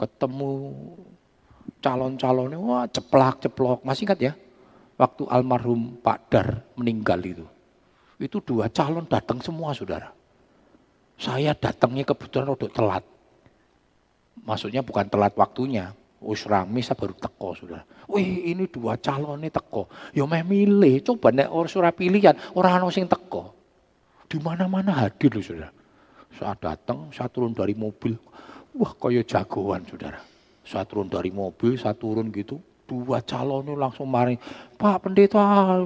ketemu 0.00 0.52
calon-calonnya, 1.82 2.58
wah 2.60 2.86
ceplak-ceplok. 2.88 3.84
Masih 3.84 4.06
ingat 4.08 4.20
ya? 4.20 4.32
Waktu 4.96 5.28
almarhum 5.28 5.98
Pak 6.00 6.18
Dar 6.28 6.48
meninggal 6.76 7.20
itu 7.24 7.46
itu 8.20 8.38
dua 8.44 8.68
calon 8.68 9.08
datang 9.08 9.40
semua 9.40 9.72
saudara. 9.72 10.12
Saya 11.16 11.56
datangnya 11.56 12.04
kebetulan 12.04 12.52
untuk 12.52 12.68
telat. 12.72 13.04
Maksudnya 14.44 14.84
bukan 14.84 15.08
telat 15.08 15.32
waktunya. 15.36 15.92
Wis 16.20 16.44
rame 16.44 16.84
baru 16.84 17.14
teko 17.16 17.48
saudara. 17.56 17.84
Wih 18.04 18.52
ini 18.52 18.68
dua 18.68 19.00
calon 19.00 19.40
ini 19.40 19.48
teko. 19.48 19.88
Ya 20.12 20.28
meh 20.28 20.44
milih. 20.44 21.00
Coba 21.00 21.32
nek 21.32 21.48
orang 21.48 21.72
surah 21.72 21.92
pilihan. 21.96 22.36
Orang 22.52 22.84
ono 22.84 22.92
sing 22.92 23.08
teko. 23.08 23.56
Di 24.28 24.36
mana-mana 24.36 24.92
hadir 24.94 25.32
loh 25.32 25.42
saudara. 25.42 25.72
Saat 26.36 26.60
datang 26.60 27.08
saya 27.10 27.32
turun 27.32 27.56
dari 27.56 27.72
mobil. 27.72 28.14
Wah 28.76 28.92
kaya 28.94 29.24
jagoan 29.24 29.82
saudara. 29.88 30.20
Saya 30.60 30.84
turun 30.86 31.08
dari 31.08 31.32
mobil, 31.34 31.74
saya 31.80 31.96
turun 31.96 32.30
gitu 32.30 32.60
dua 32.90 33.22
calon 33.22 33.70
langsung 33.78 34.10
mari 34.10 34.34
Pak 34.74 35.06
pendeta 35.06 35.78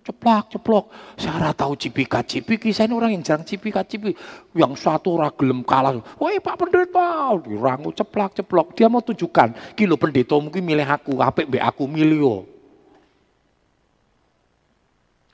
ceplak 0.00 0.48
ceplok 0.48 0.88
saya 1.20 1.52
tahu 1.52 1.76
cipika 1.76 2.24
cipiki 2.24 2.72
saya 2.72 2.88
ini 2.88 2.96
orang 2.96 3.10
yang 3.12 3.20
jarang 3.20 3.44
cipika 3.44 3.84
cipiki 3.84 4.16
yang 4.56 4.72
satu 4.78 5.20
ragilem 5.20 5.60
kalah. 5.66 6.00
Woi 6.16 6.40
Pak 6.40 6.56
pendeta. 6.56 7.36
Dirangu 7.44 7.92
ceplak 7.92 8.38
ceplok 8.38 8.72
dia 8.72 8.88
mau 8.88 9.04
tunjukkan 9.04 9.76
kilo 9.76 10.00
pendeta 10.00 10.38
mungkin 10.40 10.64
milih 10.64 10.88
aku 10.88 11.20
apa 11.20 11.44
be 11.44 11.60
aku 11.60 11.84
milih 11.84 12.46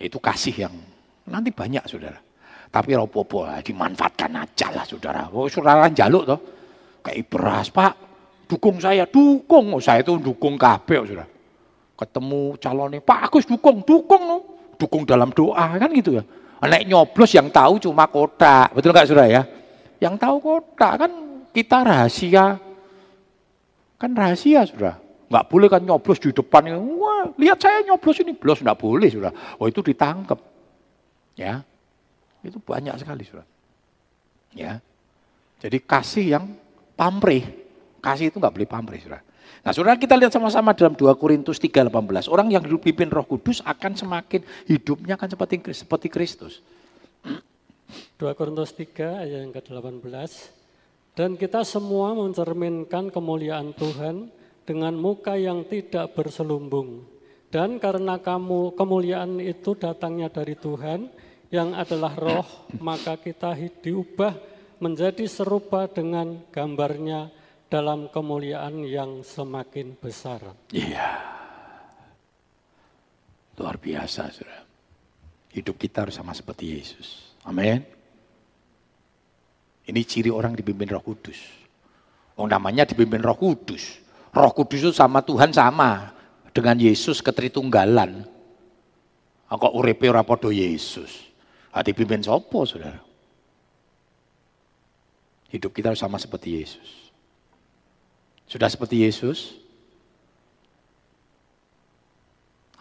itu 0.01 0.19
kasih 0.19 0.67
yang 0.67 0.75
nanti 1.31 1.55
banyak 1.55 1.85
saudara. 1.87 2.19
Tapi 2.73 2.91
ropopo 2.99 3.47
dimanfaatkan 3.63 4.33
aja 4.35 4.75
lah 4.75 4.83
saudara. 4.83 5.31
Oh 5.31 5.47
saudara 5.47 5.87
jaluk 5.93 6.27
toh. 6.27 6.41
Kayak 7.05 7.29
beras 7.29 7.69
pak 7.69 8.14
dukung 8.47 8.77
saya, 8.81 9.09
dukung. 9.09 9.75
Oh, 9.77 9.83
saya 9.83 10.05
itu 10.05 10.17
dukung 10.21 10.55
kabeh 10.61 11.05
sudah. 11.05 11.29
Ketemu 11.95 12.59
calonnya, 12.59 13.01
Pak 13.01 13.31
Agus 13.31 13.45
dukung, 13.47 13.81
dukung 13.87 14.23
no. 14.25 14.39
Dukung 14.75 15.07
dalam 15.07 15.31
doa 15.31 15.79
kan 15.79 15.91
gitu 15.95 16.19
ya. 16.19 16.25
Nek 16.65 16.89
nyoblos 16.89 17.31
yang 17.37 17.53
tahu 17.53 17.77
cuma 17.77 18.09
kota, 18.09 18.73
betul 18.73 18.91
nggak 18.91 19.09
sudah 19.09 19.27
ya? 19.29 19.43
Yang 20.01 20.15
tahu 20.17 20.37
kota 20.41 20.89
kan 20.97 21.13
kita 21.53 21.85
rahasia, 21.85 22.57
kan 24.01 24.11
rahasia 24.17 24.65
sudah. 24.67 24.97
Nggak 25.29 25.45
boleh 25.47 25.69
kan 25.69 25.81
nyoblos 25.85 26.19
di 26.19 26.33
depan. 26.33 26.73
Wah, 26.99 27.31
lihat 27.37 27.61
saya 27.61 27.85
nyoblos 27.85 28.19
ini, 28.25 28.33
blos 28.33 28.65
nggak 28.65 28.81
boleh 28.81 29.09
sudah. 29.13 29.33
Oh 29.61 29.69
itu 29.69 29.85
ditangkap, 29.85 30.41
ya. 31.39 31.63
Itu 32.43 32.59
banyak 32.61 32.97
sekali 33.01 33.25
sudah. 33.25 33.47
Ya. 34.53 34.81
Jadi 35.61 35.81
kasih 35.81 36.27
yang 36.37 36.45
pamrih, 36.93 37.45
Kasih 38.05 38.29
itu 38.29 38.37
nggak 38.37 38.53
boleh 38.53 38.69
pamrih, 38.69 39.01
saudara. 39.01 39.25
Nah, 39.65 39.73
saudara 39.73 39.97
kita 39.97 40.13
lihat 40.21 40.29
sama-sama 40.29 40.77
dalam 40.77 40.93
2 40.93 41.17
Korintus 41.17 41.57
3:18. 41.57 42.29
Orang 42.29 42.53
yang 42.53 42.61
dipimpin 42.61 43.09
Roh 43.09 43.25
Kudus 43.25 43.65
akan 43.65 43.97
semakin 43.97 44.45
hidupnya 44.69 45.17
akan 45.17 45.29
seperti 45.33 45.65
seperti 45.73 46.13
Kristus. 46.13 46.61
2 48.21 48.37
Korintus 48.37 48.77
3 48.77 49.25
ayat 49.25 49.49
yang 49.49 49.57
ke-18. 49.57 50.05
Dan 51.17 51.41
kita 51.41 51.65
semua 51.65 52.13
mencerminkan 52.13 53.09
kemuliaan 53.09 53.73
Tuhan 53.73 54.29
dengan 54.69 54.93
muka 54.93 55.41
yang 55.41 55.65
tidak 55.65 56.13
berselumbung. 56.13 57.09
Dan 57.49 57.81
karena 57.81 58.19
kamu 58.21 58.75
kemuliaan 58.77 59.39
itu 59.39 59.79
datangnya 59.79 60.29
dari 60.29 60.59
Tuhan 60.59 61.07
yang 61.55 61.71
adalah 61.71 62.13
roh, 62.19 62.49
maka 62.83 63.15
kita 63.15 63.55
diubah 63.55 64.35
menjadi 64.83 65.23
serupa 65.31 65.87
dengan 65.87 66.43
gambarnya 66.51 67.31
dalam 67.75 68.07
kemuliaan 68.07 68.87
yang 68.87 69.27
semakin 69.27 69.99
besar. 69.99 70.39
Iya. 70.71 71.19
Luar 73.59 73.83
biasa, 73.83 74.31
Saudara. 74.31 74.63
Hidup 75.51 75.75
kita 75.75 76.07
harus 76.07 76.15
sama 76.15 76.31
seperti 76.31 76.79
Yesus. 76.79 77.35
Amin. 77.43 77.83
Ini 79.91 80.01
ciri 80.07 80.31
orang 80.31 80.55
dipimpin 80.55 80.87
Roh 80.87 81.03
Kudus. 81.03 81.67
Oh 82.39 82.47
namanya 82.47 82.87
dipimpin 82.87 83.19
Roh 83.19 83.35
Kudus. 83.35 83.99
Roh 84.31 84.55
Kudus 84.55 84.79
itu 84.87 84.93
sama 84.95 85.27
Tuhan 85.27 85.51
sama 85.51 86.15
dengan 86.55 86.79
Yesus 86.79 87.19
ketritunggalan. 87.19 88.23
Kok 89.51 89.75
uripe 89.75 90.11
ora 90.11 90.27
padha 90.27 90.51
Yesus. 90.51 91.31
Hati 91.71 91.95
pimpin 91.95 92.23
sopo, 92.23 92.67
Saudara? 92.67 92.99
Hidup 95.51 95.71
kita 95.71 95.95
harus 95.95 96.03
sama 96.03 96.19
seperti 96.19 96.59
Yesus. 96.59 97.04
Sudah 98.45 98.69
seperti 98.69 99.05
Yesus? 99.05 99.65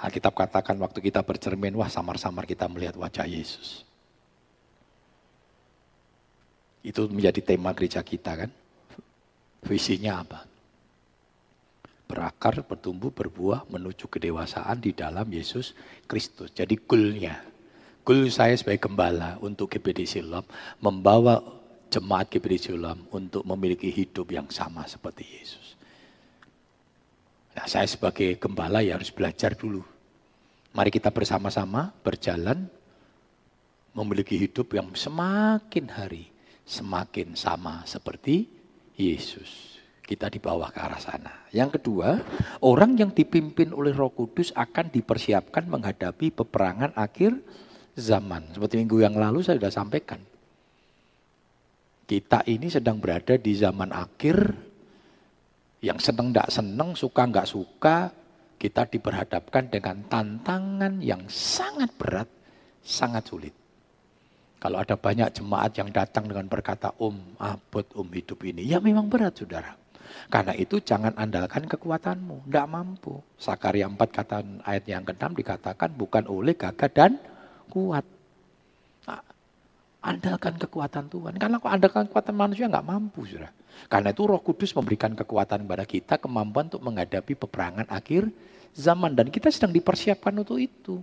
Alkitab 0.03 0.35
katakan 0.35 0.75
waktu 0.83 0.99
kita 0.99 1.23
bercermin, 1.23 1.79
wah 1.79 1.87
samar-samar 1.87 2.43
kita 2.43 2.67
melihat 2.67 2.99
wajah 2.99 3.23
Yesus. 3.23 3.87
Itu 6.83 7.07
menjadi 7.07 7.39
tema 7.39 7.71
gereja 7.71 8.03
kita 8.03 8.43
kan. 8.43 8.51
Visinya 9.63 10.19
apa? 10.19 10.43
Berakar, 12.03 12.67
bertumbuh, 12.67 13.15
berbuah, 13.15 13.63
menuju 13.71 14.11
kedewasaan 14.11 14.83
di 14.83 14.91
dalam 14.91 15.23
Yesus 15.31 15.71
Kristus. 16.03 16.51
Jadi 16.51 16.75
goalnya, 16.83 17.39
goal 18.03 18.27
saya 18.27 18.59
sebagai 18.59 18.91
gembala 18.91 19.39
untuk 19.39 19.71
GBD 19.71 20.03
Siloam, 20.03 20.43
membawa 20.83 21.39
jemaat 21.93 22.33
GBD 22.33 22.57
Siloam 22.57 23.05
untuk 23.13 23.45
memiliki 23.45 23.93
hidup 23.93 24.33
yang 24.33 24.49
sama 24.49 24.89
seperti 24.89 25.21
Yesus. 25.29 25.77
Nah 27.53 27.69
saya 27.69 27.85
sebagai 27.85 28.41
gembala 28.41 28.81
ya 28.81 28.97
harus 28.97 29.13
belajar 29.13 29.53
dulu. 29.53 29.85
Mari 30.73 30.89
kita 30.89 31.13
bersama-sama 31.13 31.93
berjalan 32.01 32.65
memiliki 33.93 34.41
hidup 34.41 34.73
yang 34.73 34.89
semakin 34.97 35.85
hari 35.93 36.33
semakin 36.63 37.35
sama 37.35 37.83
seperti 37.83 38.47
Yesus. 38.95 39.79
Kita 40.03 40.27
di 40.27 40.35
bawah 40.35 40.67
ke 40.67 40.79
arah 40.83 40.99
sana. 40.99 41.47
Yang 41.55 41.79
kedua, 41.79 42.19
orang 42.59 42.99
yang 42.99 43.11
dipimpin 43.15 43.71
oleh 43.71 43.95
Roh 43.95 44.11
Kudus 44.11 44.51
akan 44.51 44.91
dipersiapkan 44.91 45.63
menghadapi 45.63 46.27
peperangan 46.35 46.91
akhir 46.91 47.39
zaman. 47.95 48.51
Seperti 48.51 48.83
minggu 48.83 48.99
yang 48.99 49.15
lalu 49.15 49.39
saya 49.47 49.63
sudah 49.63 49.71
sampaikan. 49.71 50.19
Kita 52.03 52.43
ini 52.45 52.67
sedang 52.67 52.99
berada 52.99 53.39
di 53.39 53.53
zaman 53.55 53.95
akhir 53.95 54.37
yang 55.83 55.99
senang 55.99 56.31
tidak 56.31 56.49
senang, 56.51 56.89
suka 56.95 57.21
nggak 57.27 57.47
suka, 57.47 58.11
kita 58.55 58.87
diperhadapkan 58.87 59.67
dengan 59.67 59.99
tantangan 60.07 61.03
yang 61.03 61.27
sangat 61.27 61.91
berat, 61.99 62.29
sangat 62.79 63.27
sulit. 63.27 63.55
Kalau 64.63 64.79
ada 64.79 64.95
banyak 64.95 65.27
jemaat 65.35 65.75
yang 65.75 65.91
datang 65.91 66.23
dengan 66.23 66.47
berkata, 66.47 66.95
Om, 66.95 67.35
abot, 67.35 67.83
Om 67.83 68.07
hidup 68.15 68.39
ini. 68.47 68.63
Ya 68.63 68.79
memang 68.79 69.11
berat, 69.11 69.35
saudara. 69.35 69.75
Karena 70.31 70.55
itu 70.55 70.79
jangan 70.79 71.11
andalkan 71.19 71.67
kekuatanmu. 71.67 72.47
Tidak 72.47 72.67
mampu. 72.71 73.19
Sakaria 73.35 73.91
4 73.91 73.99
kata 73.99 74.39
ayat 74.63 74.87
yang 74.87 75.03
ke-6 75.03 75.35
dikatakan 75.35 75.91
bukan 75.99 76.23
oleh 76.31 76.55
gagah 76.55 76.91
dan 76.95 77.19
kuat. 77.67 78.07
Andalkan 80.03 80.59
kekuatan 80.59 81.07
Tuhan. 81.07 81.39
Karena 81.39 81.63
kalau 81.63 81.71
andalkan 81.71 82.03
kekuatan 82.11 82.35
manusia 82.35 82.67
nggak 82.67 82.83
mampu, 82.83 83.23
saudara. 83.23 83.55
Karena 83.87 84.11
itu 84.11 84.27
roh 84.27 84.41
kudus 84.43 84.75
memberikan 84.75 85.15
kekuatan 85.15 85.63
kepada 85.63 85.85
kita, 85.87 86.13
kemampuan 86.19 86.67
untuk 86.67 86.83
menghadapi 86.83 87.33
peperangan 87.39 87.87
akhir 87.87 88.27
zaman. 88.75 89.15
Dan 89.15 89.31
kita 89.31 89.47
sedang 89.47 89.71
dipersiapkan 89.71 90.35
untuk 90.35 90.59
itu. 90.59 90.99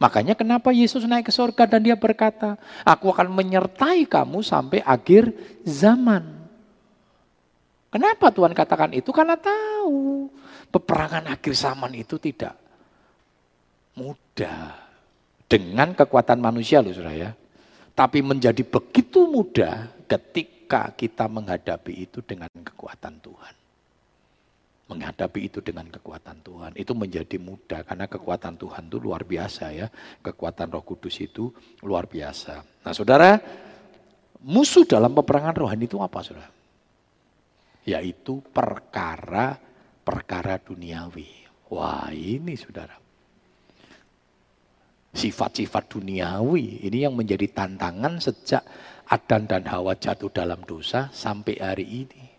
Makanya 0.00 0.32
kenapa 0.32 0.72
Yesus 0.72 1.04
naik 1.04 1.28
ke 1.28 1.32
surga 1.32 1.68
dan 1.68 1.84
dia 1.84 1.94
berkata, 1.94 2.56
aku 2.82 3.12
akan 3.12 3.30
menyertai 3.36 4.08
kamu 4.08 4.40
sampai 4.40 4.80
akhir 4.80 5.30
zaman. 5.62 6.42
Kenapa 7.92 8.32
Tuhan 8.32 8.56
katakan 8.56 8.96
itu? 8.96 9.12
Karena 9.12 9.36
tahu 9.36 10.32
peperangan 10.72 11.28
akhir 11.28 11.52
zaman 11.52 11.92
itu 11.92 12.16
tidak 12.16 12.56
mudah. 13.94 14.80
Dengan 15.44 15.92
kekuatan 15.92 16.40
manusia 16.40 16.80
loh 16.80 16.96
saudara 16.96 17.12
ya. 17.12 17.30
Tapi 17.92 18.24
menjadi 18.24 18.64
begitu 18.64 19.28
mudah 19.28 19.92
ketika 20.08 20.88
kita 20.96 21.28
menghadapi 21.28 22.08
itu 22.08 22.24
dengan 22.24 22.48
kekuatan 22.64 23.20
Tuhan 23.20 23.54
menghadapi 24.92 25.48
itu 25.48 25.64
dengan 25.64 25.88
kekuatan 25.88 26.44
Tuhan. 26.44 26.76
Itu 26.76 26.92
menjadi 26.92 27.40
mudah 27.40 27.88
karena 27.88 28.04
kekuatan 28.04 28.60
Tuhan 28.60 28.92
itu 28.92 29.00
luar 29.00 29.24
biasa 29.24 29.72
ya. 29.72 29.88
Kekuatan 30.20 30.68
Roh 30.68 30.84
Kudus 30.84 31.16
itu 31.24 31.48
luar 31.80 32.04
biasa. 32.04 32.60
Nah, 32.84 32.92
Saudara, 32.92 33.40
musuh 34.44 34.84
dalam 34.84 35.16
peperangan 35.16 35.56
rohani 35.56 35.88
itu 35.88 35.96
apa, 35.96 36.20
Saudara? 36.20 36.52
Yaitu 37.88 38.44
perkara-perkara 38.52 40.60
duniawi. 40.60 41.48
Wah, 41.72 42.12
ini 42.12 42.52
Saudara. 42.60 43.01
Sifat-sifat 45.12 45.92
duniawi 45.92 46.88
ini 46.88 47.04
yang 47.04 47.12
menjadi 47.12 47.44
tantangan 47.52 48.16
sejak 48.16 48.64
Adan 49.12 49.44
dan 49.44 49.68
Hawa 49.68 49.92
jatuh 49.92 50.32
dalam 50.32 50.64
dosa 50.64 51.12
sampai 51.12 51.60
hari 51.60 51.84
ini. 51.84 52.32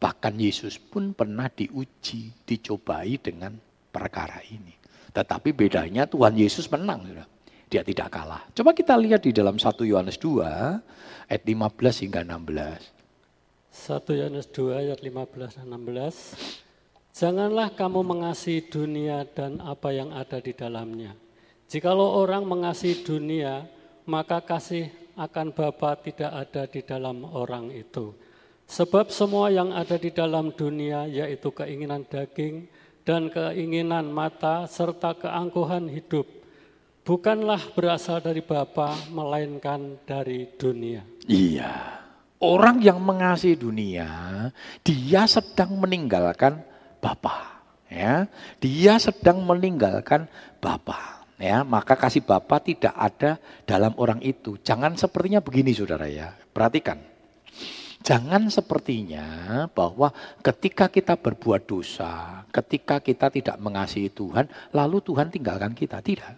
Bahkan 0.00 0.40
Yesus 0.40 0.80
pun 0.80 1.12
pernah 1.12 1.52
diuji, 1.52 2.32
dicobai 2.48 3.20
dengan 3.20 3.52
perkara 3.92 4.40
ini. 4.48 4.72
Tetapi 5.12 5.52
bedanya 5.52 6.08
Tuhan 6.08 6.32
Yesus 6.32 6.72
menang. 6.72 7.04
Dia 7.68 7.84
tidak 7.84 8.08
kalah. 8.08 8.48
Coba 8.56 8.72
kita 8.72 8.96
lihat 8.96 9.24
di 9.24 9.32
dalam 9.36 9.60
1 9.60 9.84
Yohanes 9.84 10.16
2 10.16 11.28
ayat 11.28 11.42
15 11.44 12.02
hingga 12.08 12.24
16. 12.24 12.94
1 13.68 14.18
Yohanes 14.18 14.46
2 14.48 14.80
ayat 14.80 14.98
15 15.04 15.60
dan 15.60 15.68
16. 15.76 16.64
Janganlah 17.14 17.68
kamu 17.76 18.00
mengasihi 18.00 18.64
dunia 18.64 19.28
dan 19.28 19.60
apa 19.60 19.92
yang 19.92 20.10
ada 20.10 20.40
di 20.40 20.50
dalamnya. 20.50 21.23
Jikalau 21.68 22.20
orang 22.20 22.44
mengasihi 22.44 23.02
dunia, 23.02 23.66
maka 24.04 24.40
kasih 24.44 24.92
akan 25.16 25.54
Bapa 25.54 25.96
tidak 26.02 26.30
ada 26.30 26.62
di 26.68 26.80
dalam 26.84 27.24
orang 27.24 27.70
itu. 27.72 28.14
Sebab 28.64 29.12
semua 29.12 29.52
yang 29.52 29.70
ada 29.76 30.00
di 30.00 30.08
dalam 30.08 30.52
dunia 30.52 31.04
yaitu 31.04 31.52
keinginan 31.52 32.08
daging 32.08 32.64
dan 33.04 33.28
keinginan 33.28 34.08
mata 34.08 34.64
serta 34.64 35.12
keangkuhan 35.20 35.92
hidup 35.92 36.24
bukanlah 37.04 37.60
berasal 37.76 38.18
dari 38.18 38.40
Bapa 38.40 38.96
melainkan 39.12 40.00
dari 40.08 40.48
dunia. 40.56 41.04
Iya. 41.28 42.00
Orang 42.40 42.84
yang 42.84 43.00
mengasihi 43.00 43.56
dunia, 43.56 44.08
dia 44.84 45.24
sedang 45.24 45.80
meninggalkan 45.80 46.60
Bapa. 47.00 47.62
Ya, 47.88 48.26
dia 48.58 48.98
sedang 48.98 49.44
meninggalkan 49.44 50.26
Bapa. 50.58 51.13
Ya, 51.34 51.66
maka 51.66 51.98
kasih 51.98 52.22
Bapa 52.22 52.62
tidak 52.62 52.94
ada 52.94 53.42
dalam 53.66 53.90
orang 53.98 54.22
itu. 54.22 54.54
Jangan 54.62 54.94
sepertinya 54.94 55.42
begini, 55.42 55.74
saudara 55.74 56.06
ya. 56.06 56.30
Perhatikan. 56.30 57.02
Jangan 58.04 58.52
sepertinya 58.52 59.26
bahwa 59.72 60.12
ketika 60.44 60.92
kita 60.92 61.16
berbuat 61.16 61.64
dosa, 61.64 62.44
ketika 62.52 63.00
kita 63.00 63.32
tidak 63.32 63.56
mengasihi 63.56 64.12
Tuhan, 64.12 64.44
lalu 64.76 65.00
Tuhan 65.00 65.32
tinggalkan 65.32 65.72
kita. 65.72 66.04
Tidak. 66.04 66.32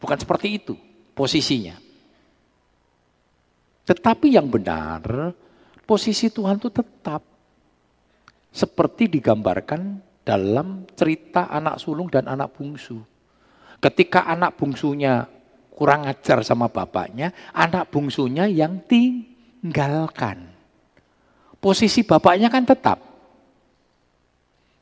Bukan 0.00 0.18
seperti 0.18 0.48
itu 0.56 0.74
posisinya. 1.12 1.76
Tetapi 3.84 4.32
yang 4.32 4.48
benar, 4.48 5.36
posisi 5.84 6.32
Tuhan 6.32 6.56
itu 6.62 6.70
tetap 6.72 7.20
seperti 8.48 9.10
digambarkan 9.10 10.00
dalam 10.24 10.88
cerita 10.96 11.52
anak 11.52 11.76
sulung 11.76 12.08
dan 12.08 12.24
anak 12.24 12.54
bungsu. 12.54 13.17
Ketika 13.78 14.26
anak 14.26 14.58
bungsunya 14.58 15.30
kurang 15.70 16.10
ajar 16.10 16.42
sama 16.42 16.66
bapaknya, 16.66 17.30
anak 17.54 17.86
bungsunya 17.94 18.50
yang 18.50 18.82
tinggalkan. 18.90 20.50
Posisi 21.62 22.02
bapaknya 22.02 22.50
kan 22.50 22.66
tetap. 22.66 22.98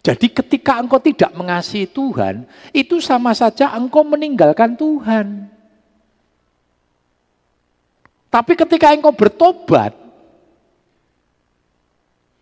Jadi 0.00 0.30
ketika 0.30 0.78
engkau 0.80 1.02
tidak 1.02 1.34
mengasihi 1.36 1.84
Tuhan, 1.90 2.48
itu 2.72 3.02
sama 3.02 3.36
saja 3.36 3.74
engkau 3.76 4.06
meninggalkan 4.06 4.72
Tuhan. 4.78 5.50
Tapi 8.30 8.52
ketika 8.54 8.94
engkau 8.94 9.10
bertobat, 9.12 9.92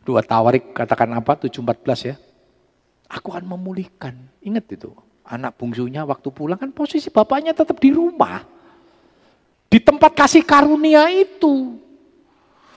dua 0.05 0.21
tawarik 0.21 0.77
katakan 0.77 1.09
apa, 1.17 1.41
714 1.41 2.11
ya. 2.13 2.15
Aku 3.09 3.33
akan 3.33 3.57
memulihkan. 3.57 4.13
Ingat 4.45 4.69
itu, 4.75 4.93
anak 5.25 5.57
bungsunya 5.57 6.05
waktu 6.05 6.29
pulang 6.29 6.61
kan 6.61 6.71
posisi 6.71 7.09
bapaknya 7.09 7.57
tetap 7.57 7.81
di 7.81 7.91
rumah. 7.91 8.45
Di 9.73 9.83
tempat 9.83 10.15
kasih 10.15 10.45
karunia 10.45 11.11
itu. 11.11 11.81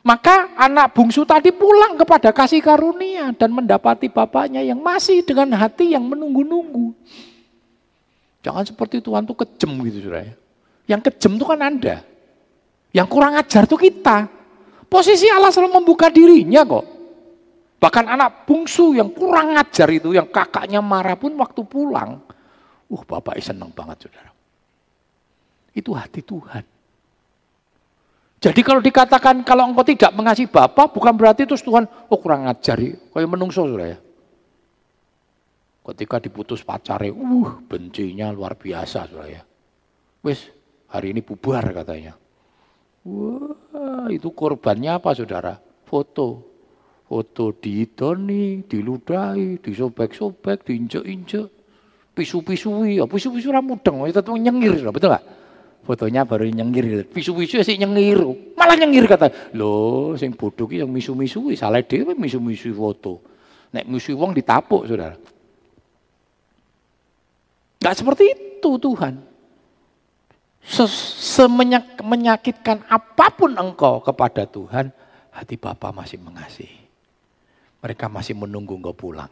Maka 0.02 0.56
anak 0.56 0.96
bungsu 0.96 1.28
tadi 1.28 1.52
pulang 1.52 2.00
kepada 2.00 2.32
kasih 2.32 2.64
karunia 2.64 3.36
dan 3.36 3.52
mendapati 3.52 4.08
bapaknya 4.08 4.64
yang 4.64 4.80
masih 4.80 5.20
dengan 5.20 5.52
hati 5.60 5.92
yang 5.92 6.08
menunggu-nunggu. 6.08 6.96
Jangan 8.40 8.64
seperti 8.64 9.04
Tuhan 9.04 9.28
tuh 9.28 9.36
kejem 9.36 9.72
gitu 9.84 10.08
saudara. 10.08 10.32
Yang 10.88 11.12
kejem 11.12 11.36
itu 11.36 11.46
kan 11.46 11.60
Anda. 11.60 11.96
Yang 12.96 13.08
kurang 13.12 13.36
ajar 13.36 13.68
tuh 13.68 13.76
kita. 13.76 14.32
Posisi 14.88 15.28
Allah 15.28 15.52
selalu 15.52 15.84
membuka 15.84 16.08
dirinya 16.08 16.64
kok. 16.64 16.86
Bahkan 17.78 18.06
anak 18.08 18.48
bungsu 18.48 18.96
yang 18.96 19.12
kurang 19.12 19.54
ajar 19.54 19.92
itu, 19.92 20.16
yang 20.16 20.32
kakaknya 20.32 20.80
marah 20.80 21.20
pun 21.20 21.36
waktu 21.36 21.62
pulang. 21.68 22.24
Uh, 22.88 23.04
bapak 23.04 23.36
senang 23.43 23.71
banget 23.76 24.08
saudara. 24.08 24.32
Itu 25.76 25.91
hati 25.91 26.23
Tuhan. 26.23 26.63
Jadi 28.38 28.62
kalau 28.62 28.80
dikatakan 28.80 29.41
kalau 29.41 29.65
engkau 29.65 29.82
tidak 29.82 30.13
mengasihi 30.13 30.45
Bapa, 30.45 30.93
bukan 30.93 31.17
berarti 31.17 31.50
terus 31.50 31.65
Tuhan, 31.65 31.89
oh 31.89 32.19
kurang 32.21 32.45
ngajari, 32.45 32.93
kayak 33.10 33.30
menungso 33.34 33.65
ya. 33.82 33.97
Ketika 35.82 36.21
diputus 36.21 36.62
pacare, 36.62 37.10
uh 37.10 37.50
bencinya 37.65 38.30
luar 38.30 38.54
biasa 38.54 39.10
saudara 39.10 39.26
ya. 39.26 39.41
Wis, 40.21 40.54
hari 40.91 41.17
ini 41.17 41.26
bubar 41.26 41.65
katanya. 41.73 42.13
Wah, 43.08 44.12
itu 44.13 44.30
korbannya 44.36 45.02
apa 45.02 45.17
saudara? 45.17 45.58
Foto. 45.88 46.45
Foto 47.08 47.56
diidoni, 47.56 48.67
diludahi, 48.67 49.63
disobek-sobek, 49.63 50.67
diinjek-injek, 50.67 51.47
pisu-pisui. 52.18 52.98
Ya, 52.98 53.06
pisu-pisu 53.06 53.54
ora 53.54 53.62
mudeng, 53.62 54.10
itu 54.10 54.18
tuh 54.26 54.34
nyengir, 54.34 54.82
betul 54.90 55.14
nggak? 55.14 55.26
Fotonya 55.86 56.26
baru 56.26 56.50
nyengir, 56.50 57.06
pisu-pisu 57.08 57.62
sih 57.62 57.78
nyengir, 57.78 58.20
malah 58.58 58.76
nyengir 58.76 59.06
kata. 59.06 59.54
Loh, 59.56 60.18
sing 60.18 60.34
bodoh 60.34 60.68
yang 60.68 60.90
misu-misui, 60.90 61.54
salah 61.56 61.80
dhewe 61.86 62.18
misu-misui 62.18 62.74
foto. 62.74 63.22
Nek 63.72 63.86
misu 63.88 64.18
wong 64.18 64.34
ditapuk, 64.34 64.90
Saudara. 64.90 65.16
Enggak 67.78 67.96
seperti 67.96 68.24
itu 68.34 68.72
Tuhan. 68.82 69.22
Semenyak 70.68 72.04
menyakitkan 72.04 72.84
apa 72.92 73.32
pun 73.32 73.56
engkau 73.56 74.04
kepada 74.04 74.44
Tuhan, 74.44 74.92
hati 75.32 75.56
Bapa 75.56 75.96
masih 75.96 76.20
mengasihi. 76.20 76.84
Mereka 77.80 78.12
masih 78.12 78.36
menunggu 78.36 78.76
engkau 78.76 78.92
pulang. 78.92 79.32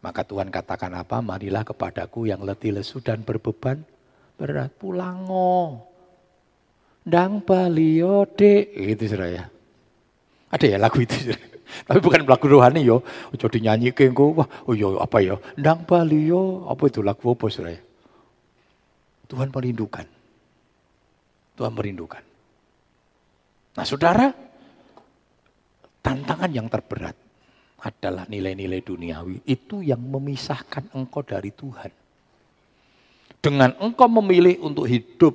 Maka 0.00 0.24
Tuhan 0.24 0.48
katakan 0.48 0.96
apa? 0.96 1.20
Marilah 1.20 1.60
kepadaku 1.60 2.32
yang 2.32 2.40
letih 2.40 2.72
lesu 2.72 3.04
dan 3.04 3.20
berbeban 3.20 3.84
berat. 4.40 4.72
Pulango. 4.80 5.84
Dang 7.04 7.44
balio 7.44 8.24
dek. 8.24 8.72
Itu 8.72 9.04
ya. 9.12 9.44
Ada 10.50 10.66
ya 10.66 10.78
lagu 10.80 11.04
itu 11.04 11.36
Tapi 11.86 12.00
bukan 12.02 12.24
lagu 12.24 12.48
rohani 12.48 12.82
yo. 12.82 13.04
Ojo 13.30 13.46
dinyanyi 13.46 13.92
ke 13.92 14.08
engko. 14.08 14.40
Wah, 14.40 14.48
oh 14.66 14.74
yo 14.74 14.96
apa 14.98 15.20
yo? 15.20 15.38
Dang 15.60 15.84
balio. 15.84 16.64
Apa 16.66 16.88
itu 16.88 17.04
lagu 17.04 17.36
apa 17.36 17.46
ya? 17.52 17.80
Tuhan 19.28 19.52
merindukan. 19.52 20.06
Tuhan 21.60 21.72
merindukan. 21.76 22.24
Nah 23.76 23.86
saudara, 23.86 24.32
tantangan 26.02 26.50
yang 26.50 26.66
terberat 26.66 27.14
adalah 27.80 28.28
nilai-nilai 28.28 28.80
duniawi. 28.84 29.44
Itu 29.48 29.80
yang 29.80 30.00
memisahkan 30.04 30.92
engkau 30.92 31.24
dari 31.24 31.50
Tuhan. 31.52 31.92
Dengan 33.40 33.72
engkau 33.80 34.08
memilih 34.08 34.60
untuk 34.60 34.84
hidup 34.84 35.32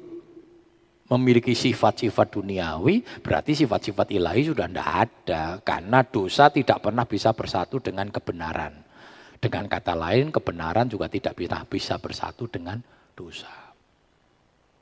memiliki 1.06 1.54
sifat-sifat 1.54 2.38
duniawi, 2.38 3.02
berarti 3.22 3.54
sifat-sifat 3.54 4.14
ilahi 4.14 4.42
sudah 4.50 4.66
tidak 4.70 4.90
ada. 5.10 5.44
Karena 5.62 6.02
dosa 6.06 6.50
tidak 6.50 6.82
pernah 6.82 7.06
bisa 7.06 7.34
bersatu 7.34 7.82
dengan 7.82 8.10
kebenaran. 8.10 8.74
Dengan 9.42 9.70
kata 9.70 9.94
lain, 9.94 10.34
kebenaran 10.34 10.90
juga 10.90 11.06
tidak 11.06 11.38
bisa, 11.38 11.62
bisa 11.66 11.96
bersatu 12.02 12.50
dengan 12.50 12.82
dosa. 13.14 13.52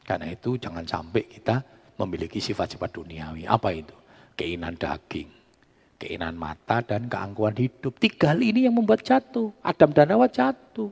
Karena 0.04 0.32
itu 0.32 0.60
jangan 0.60 0.84
sampai 0.84 1.24
kita 1.28 1.64
memiliki 2.00 2.40
sifat-sifat 2.44 2.92
duniawi. 2.92 3.44
Apa 3.48 3.72
itu? 3.72 3.96
Keinginan 4.34 4.76
daging, 4.76 5.30
keinginan 6.04 6.36
mata, 6.36 6.84
dan 6.84 7.08
keangkuhan 7.08 7.56
hidup. 7.56 7.96
Tiga 7.96 8.36
hal 8.36 8.44
ini 8.44 8.68
yang 8.68 8.76
membuat 8.76 9.08
jatuh. 9.08 9.56
Adam 9.64 9.96
dan 9.96 10.12
Hawa 10.12 10.28
jatuh. 10.28 10.92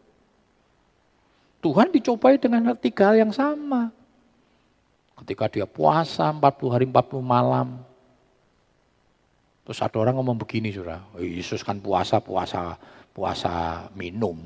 Tuhan 1.60 1.92
dicobai 1.92 2.40
dengan 2.40 2.72
tiga 2.80 3.12
hal 3.12 3.28
yang 3.28 3.36
sama. 3.36 3.92
Ketika 5.20 5.52
dia 5.52 5.68
puasa 5.68 6.32
40 6.32 6.72
hari 6.74 6.86
40 6.88 7.22
malam. 7.22 7.84
Terus 9.68 9.78
ada 9.84 9.94
orang 10.02 10.18
ngomong 10.18 10.42
begini 10.42 10.74
sudah, 10.74 11.06
Yesus 11.22 11.62
kan 11.62 11.78
puasa, 11.78 12.18
puasa, 12.18 12.82
puasa 13.14 13.86
minum 13.94 14.42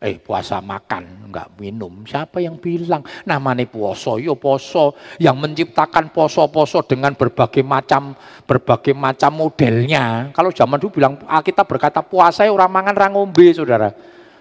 eh 0.00 0.16
puasa 0.16 0.64
makan 0.64 1.28
enggak 1.28 1.60
minum. 1.60 2.08
Siapa 2.08 2.40
yang 2.40 2.56
bilang? 2.56 3.04
Namanya 3.28 3.68
poso 3.68 4.16
yo 4.16 4.32
poso 4.32 4.96
yang 5.20 5.36
menciptakan 5.36 6.08
poso-poso 6.08 6.80
dengan 6.88 7.12
berbagai 7.12 7.60
macam 7.60 8.16
berbagai 8.48 8.96
macam 8.96 9.28
modelnya. 9.36 10.32
Kalau 10.32 10.48
zaman 10.56 10.80
dulu 10.80 11.04
bilang 11.04 11.20
kita 11.20 11.68
berkata 11.68 12.00
puasa 12.00 12.48
ya 12.48 12.52
orang 12.56 12.72
mangan 12.72 12.96
orang 12.96 13.12
ngombe 13.12 13.52
saudara. 13.52 13.92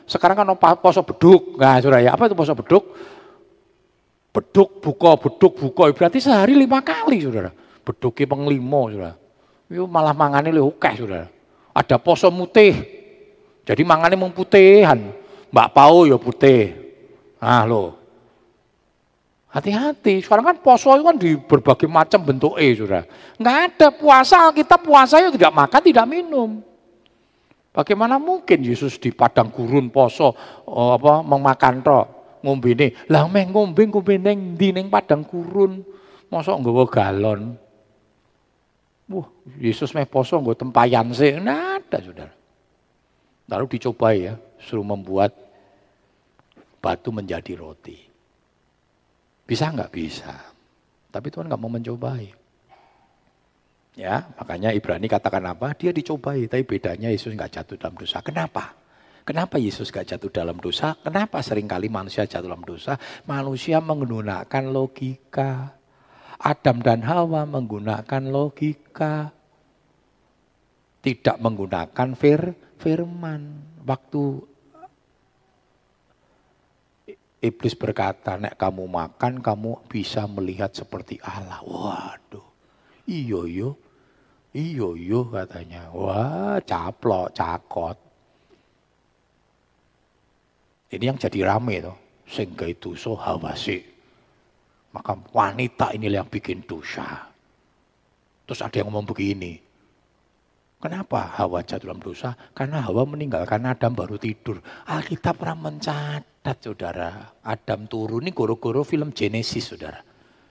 Sekarang 0.07 0.39
kan 0.39 0.47
poso 0.79 1.03
beduk. 1.03 1.59
Nah 1.59 1.83
saudara 1.83 2.07
ya 2.07 2.15
apa 2.15 2.31
itu 2.31 2.39
poso 2.39 2.55
beduk? 2.55 2.95
Beduk 4.31 4.79
buka 4.79 5.11
beduk 5.19 5.53
buka. 5.59 5.91
Berarti 5.91 6.23
sehari 6.23 6.55
lima 6.55 6.79
kali 6.79 7.19
saudara. 7.19 7.51
Beduknya 7.83 8.31
penglimo 8.31 8.95
saudara. 8.95 9.13
Itu 9.67 9.91
malah 9.91 10.15
mangane 10.15 10.55
lebih 10.55 10.79
saudara. 10.95 11.27
Ada 11.75 11.99
poso 11.99 12.31
mutih. 12.31 12.95
Jadi 13.67 13.83
mangane 13.85 14.15
memputihan 14.17 15.18
Mbak 15.49 15.69
Pau 15.73 16.05
ya 16.05 16.17
putih. 16.17 16.73
Ah 17.41 17.65
lo. 17.65 17.97
Hati-hati, 19.49 20.21
sekarang 20.21 20.45
kan 20.45 20.57
poso 20.61 20.93
itu 20.93 21.01
kan 21.01 21.17
di 21.17 21.33
berbagai 21.33 21.89
macam 21.89 22.21
bentuk 22.21 22.53
E, 22.61 22.69
sudah. 22.77 23.01
Enggak 23.33 23.57
ada 23.65 23.87
puasa, 23.89 24.53
kita 24.53 24.77
puasa 24.77 25.17
ya 25.17 25.33
tidak 25.33 25.49
makan, 25.49 25.81
tidak 25.81 26.05
minum. 26.05 26.61
Bagaimana 27.73 28.21
mungkin 28.21 28.61
Yesus 28.61 29.01
di 29.01 29.09
padang 29.09 29.49
gurun 29.49 29.89
poso 29.89 30.37
oh, 30.69 30.93
apa 30.93 31.25
memakan 31.25 31.75
roh 31.81 32.05
ngombe 32.45 32.77
ini. 32.77 32.93
Lah 33.09 33.25
meh 33.25 33.45
ngombe 33.49 33.85
ngombe 33.89 34.21
neng 34.21 34.53
di 34.53 34.69
neng 34.69 34.89
padang 34.89 35.25
gurun. 35.25 35.81
Mosok 36.29 36.61
nggawa 36.61 36.83
galon. 36.85 37.41
Wah, 39.09 39.27
Yesus 39.57 39.97
meh 39.97 40.05
poso 40.05 40.37
nggo 40.37 40.53
tempayan 40.53 41.09
sih. 41.09 41.41
Nah, 41.41 41.81
ada 41.81 41.97
Saudara. 41.97 42.33
Lalu 43.49 43.65
dicoba 43.65 44.13
ya, 44.13 44.37
suruh 44.59 44.85
membuat 44.85 45.35
batu 46.79 47.11
menjadi 47.11 47.55
roti. 47.59 47.99
Bisa 49.43 49.71
nggak? 49.73 49.91
Bisa. 49.91 50.33
Tapi 51.09 51.27
Tuhan 51.33 51.49
nggak 51.49 51.61
mau 51.61 51.73
mencobai. 51.73 52.37
Ya, 53.99 54.31
makanya 54.39 54.71
Ibrani 54.71 55.11
katakan 55.11 55.43
apa? 55.43 55.75
Dia 55.75 55.91
dicobai, 55.91 56.47
tapi 56.47 56.63
bedanya 56.63 57.11
Yesus 57.11 57.35
nggak 57.35 57.51
jatuh 57.51 57.75
dalam 57.75 57.99
dosa. 57.99 58.23
Kenapa? 58.23 58.77
Kenapa 59.27 59.59
Yesus 59.59 59.91
nggak 59.91 60.15
jatuh 60.15 60.31
dalam 60.31 60.57
dosa? 60.57 60.95
Kenapa 61.03 61.43
sering 61.43 61.67
kali 61.67 61.91
manusia 61.91 62.23
jatuh 62.23 62.47
dalam 62.47 62.63
dosa? 62.63 62.95
Manusia 63.27 63.83
menggunakan 63.83 64.63
logika. 64.71 65.75
Adam 66.39 66.79
dan 66.79 67.03
Hawa 67.03 67.43
menggunakan 67.43 68.23
logika. 68.31 69.35
Tidak 71.03 71.37
menggunakan 71.37 72.09
fir, 72.15 72.55
firman. 72.79 73.41
Waktu 73.83 74.48
iblis 77.39 77.75
berkata, 77.75 78.35
nek 78.35 78.59
kamu 78.59 78.87
makan 78.87 79.39
kamu 79.39 79.87
bisa 79.87 80.27
melihat 80.27 80.71
seperti 80.75 81.19
Allah. 81.23 81.63
Waduh, 81.63 82.45
iyo 83.07 83.47
yo, 83.47 83.79
iyo 84.51 84.95
yo 84.99 85.27
katanya. 85.31 85.87
Wah, 85.95 86.59
caplok, 86.63 87.31
cakot. 87.31 87.97
Ini 90.89 91.03
yang 91.05 91.17
jadi 91.21 91.39
rame 91.45 91.85
tuh. 91.85 91.97
Sehingga 92.29 92.69
itu 92.69 92.93
so 92.93 93.17
hawasi. 93.17 93.81
Maka 94.93 95.17
wanita 95.33 95.93
ini 95.97 96.09
yang 96.09 96.29
bikin 96.29 96.65
dosa. 96.65 97.29
Terus 98.45 98.61
ada 98.65 98.81
yang 98.81 98.89
ngomong 98.89 99.05
begini, 99.05 99.69
Kenapa 100.79 101.35
Hawa 101.35 101.59
jatuh 101.59 101.91
dalam 101.91 101.99
dosa? 101.99 102.39
Karena 102.55 102.79
Hawa 102.79 103.03
meninggal, 103.03 103.43
karena 103.43 103.75
Adam 103.75 103.91
baru 103.99 104.15
tidur. 104.15 104.63
Alkitab 104.87 105.35
pernah 105.35 105.67
mencatat, 105.67 106.38
saudara. 106.57 107.37
Adam 107.45 107.85
turun 107.85 108.25
ini 108.25 108.33
goro-goro 108.33 108.81
film 108.81 109.13
Genesis, 109.13 109.69
saudara. 109.69 110.01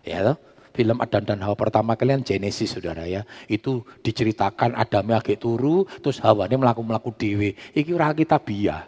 Ya 0.06 0.22
toh? 0.22 0.38
Film 0.70 1.02
Adam 1.02 1.26
dan 1.26 1.42
Hawa 1.42 1.58
pertama 1.58 1.98
kalian 1.98 2.22
Genesis, 2.22 2.78
saudara 2.78 3.02
ya. 3.02 3.26
Itu 3.50 3.82
diceritakan 4.06 4.78
Adamnya 4.78 5.18
agak 5.18 5.42
turu, 5.42 5.82
terus 5.98 6.22
Hawa 6.22 6.46
ini 6.46 6.54
melaku-melaku 6.54 7.10
dewi. 7.18 7.58
Iki 7.74 7.90
ora 7.98 8.14
Alkitabiah. 8.14 8.86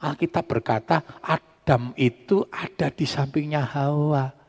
Alkitab 0.00 0.44
berkata 0.44 1.00
Adam 1.24 1.92
itu 1.96 2.44
ada 2.52 2.88
di 2.92 3.04
sampingnya 3.04 3.64
Hawa 3.64 4.40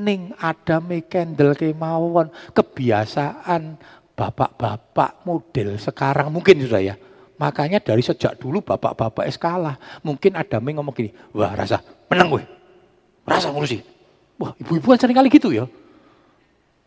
ning 0.00 0.32
adame 0.40 1.04
kendel 1.04 1.52
kemawon 1.52 2.32
kebiasaan 2.56 3.76
bapak-bapak 4.16 5.28
model 5.28 5.76
sekarang 5.76 6.32
mungkin 6.32 6.64
sudah 6.64 6.80
ya. 6.80 6.96
Makanya 7.40 7.80
dari 7.80 8.04
sejak 8.04 8.36
dulu 8.36 8.60
bapak-bapak 8.60 9.24
eskalah. 9.24 9.80
Mungkin 10.04 10.36
ada 10.36 10.60
yang 10.60 10.84
ngomong 10.84 10.92
gini, 10.92 11.10
wah 11.32 11.56
rasa 11.56 11.80
menang 12.12 12.36
gue. 12.36 12.44
Rasa 13.24 13.48
ngurusi. 13.48 13.80
Wah 14.36 14.52
ibu-ibu 14.60 14.92
kan 14.92 15.00
sering 15.00 15.16
kali 15.16 15.32
gitu 15.32 15.48
ya. 15.48 15.64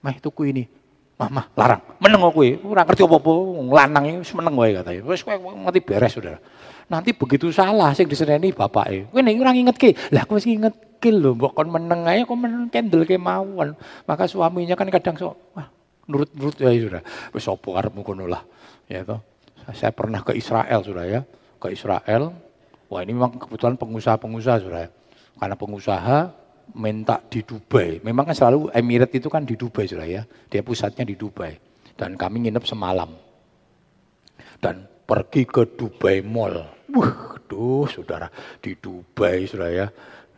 Mah 0.06 0.14
tuku 0.22 0.54
ini. 0.54 0.70
Mama 1.14 1.46
larang, 1.54 1.78
meneng 2.02 2.26
gue, 2.34 2.58
ora 2.66 2.82
ngerti 2.82 3.06
apa-apa, 3.06 3.34
lanang 3.70 4.04
iki 4.18 4.34
meneng 4.34 4.54
gue 4.58 4.70
katanya. 4.82 5.02
Wis 5.06 5.22
kowe 5.22 5.38
ngerti 5.38 5.80
beres 5.86 6.12
Saudara. 6.18 6.42
Nanti 6.90 7.14
begitu 7.14 7.54
salah 7.54 7.94
sing 7.94 8.10
diseneni 8.10 8.50
bapake. 8.50 9.14
Kowe 9.14 9.22
nek 9.22 9.38
ora 9.38 9.54
ngingetke. 9.54 9.94
Lah 10.10 10.26
kowe 10.26 10.42
sing 10.42 10.58
ngingetke 10.58 11.10
lho, 11.14 11.38
mbok 11.38 11.54
kon 11.54 11.70
meneng 11.70 12.10
ae 12.10 12.26
kok 12.26 12.34
meneng 12.34 12.66
kendel 12.70 13.06
kemawon. 13.06 13.78
Maka 14.10 14.26
suaminya 14.26 14.74
kan 14.74 14.90
kadang 14.90 15.14
so, 15.18 15.38
wah 15.54 15.70
nurut-nurut 16.10 16.58
ya 16.58 16.74
sudah. 16.82 17.02
Wis 17.30 17.46
apa 17.46 17.70
arepmu 17.78 18.02
kono 18.02 18.26
lah. 18.26 18.42
Ya 18.90 19.06
toh. 19.06 19.22
Saya 19.72 19.96
pernah 19.96 20.20
ke 20.20 20.36
Israel, 20.36 20.84
sudah 20.84 21.06
ya. 21.08 21.22
Ke 21.56 21.72
Israel. 21.72 22.36
Wah 22.92 23.00
ini 23.02 23.16
memang 23.16 23.40
kebetulan 23.40 23.80
pengusaha-pengusaha, 23.80 24.58
sudah 24.60 24.80
ya. 24.88 24.90
Karena 25.40 25.56
pengusaha 25.56 26.18
minta 26.76 27.24
di 27.32 27.40
Dubai. 27.46 28.04
Memang 28.04 28.28
kan 28.28 28.36
selalu 28.36 28.68
Emirat 28.76 29.16
itu 29.16 29.32
kan 29.32 29.48
di 29.48 29.56
Dubai, 29.56 29.88
sudah 29.88 30.04
ya. 30.04 30.28
Dia 30.52 30.62
pusatnya 30.66 31.08
di 31.08 31.16
Dubai. 31.16 31.56
Dan 31.96 32.20
kami 32.20 32.50
nginep 32.50 32.66
semalam. 32.68 33.16
Dan 34.60 34.88
pergi 35.08 35.48
ke 35.48 35.64
Dubai 35.80 36.20
Mall. 36.20 36.60
Wah, 36.94 37.40
duh, 37.48 37.88
saudara, 37.88 38.28
di 38.60 38.76
Dubai, 38.76 39.48
sudah 39.48 39.70
ya. 39.72 39.88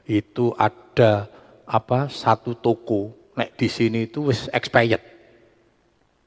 Itu 0.05 0.53
ada 0.53 1.25
apa 1.65 2.05
satu 2.13 2.53
toko, 2.53 3.33
nek 3.33 3.57
di 3.57 3.65
sini 3.65 4.05
itu 4.05 4.29
expired 4.53 5.14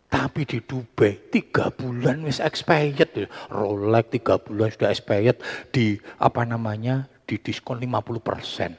tapi 0.09 0.49
di 0.49 0.65
Dubai 0.65 1.29
tiga 1.29 1.69
bulan 1.69 2.25
wis 2.25 2.41
expired, 2.41 3.29
Rolex 3.53 4.05
tiga 4.09 4.41
bulan 4.41 4.73
sudah 4.73 4.89
expired 4.89 5.37
di 5.69 6.01
apa 6.17 6.49
namanya 6.49 7.13
di 7.29 7.37
diskon 7.37 7.77
50 7.85 8.25
persen. 8.25 8.73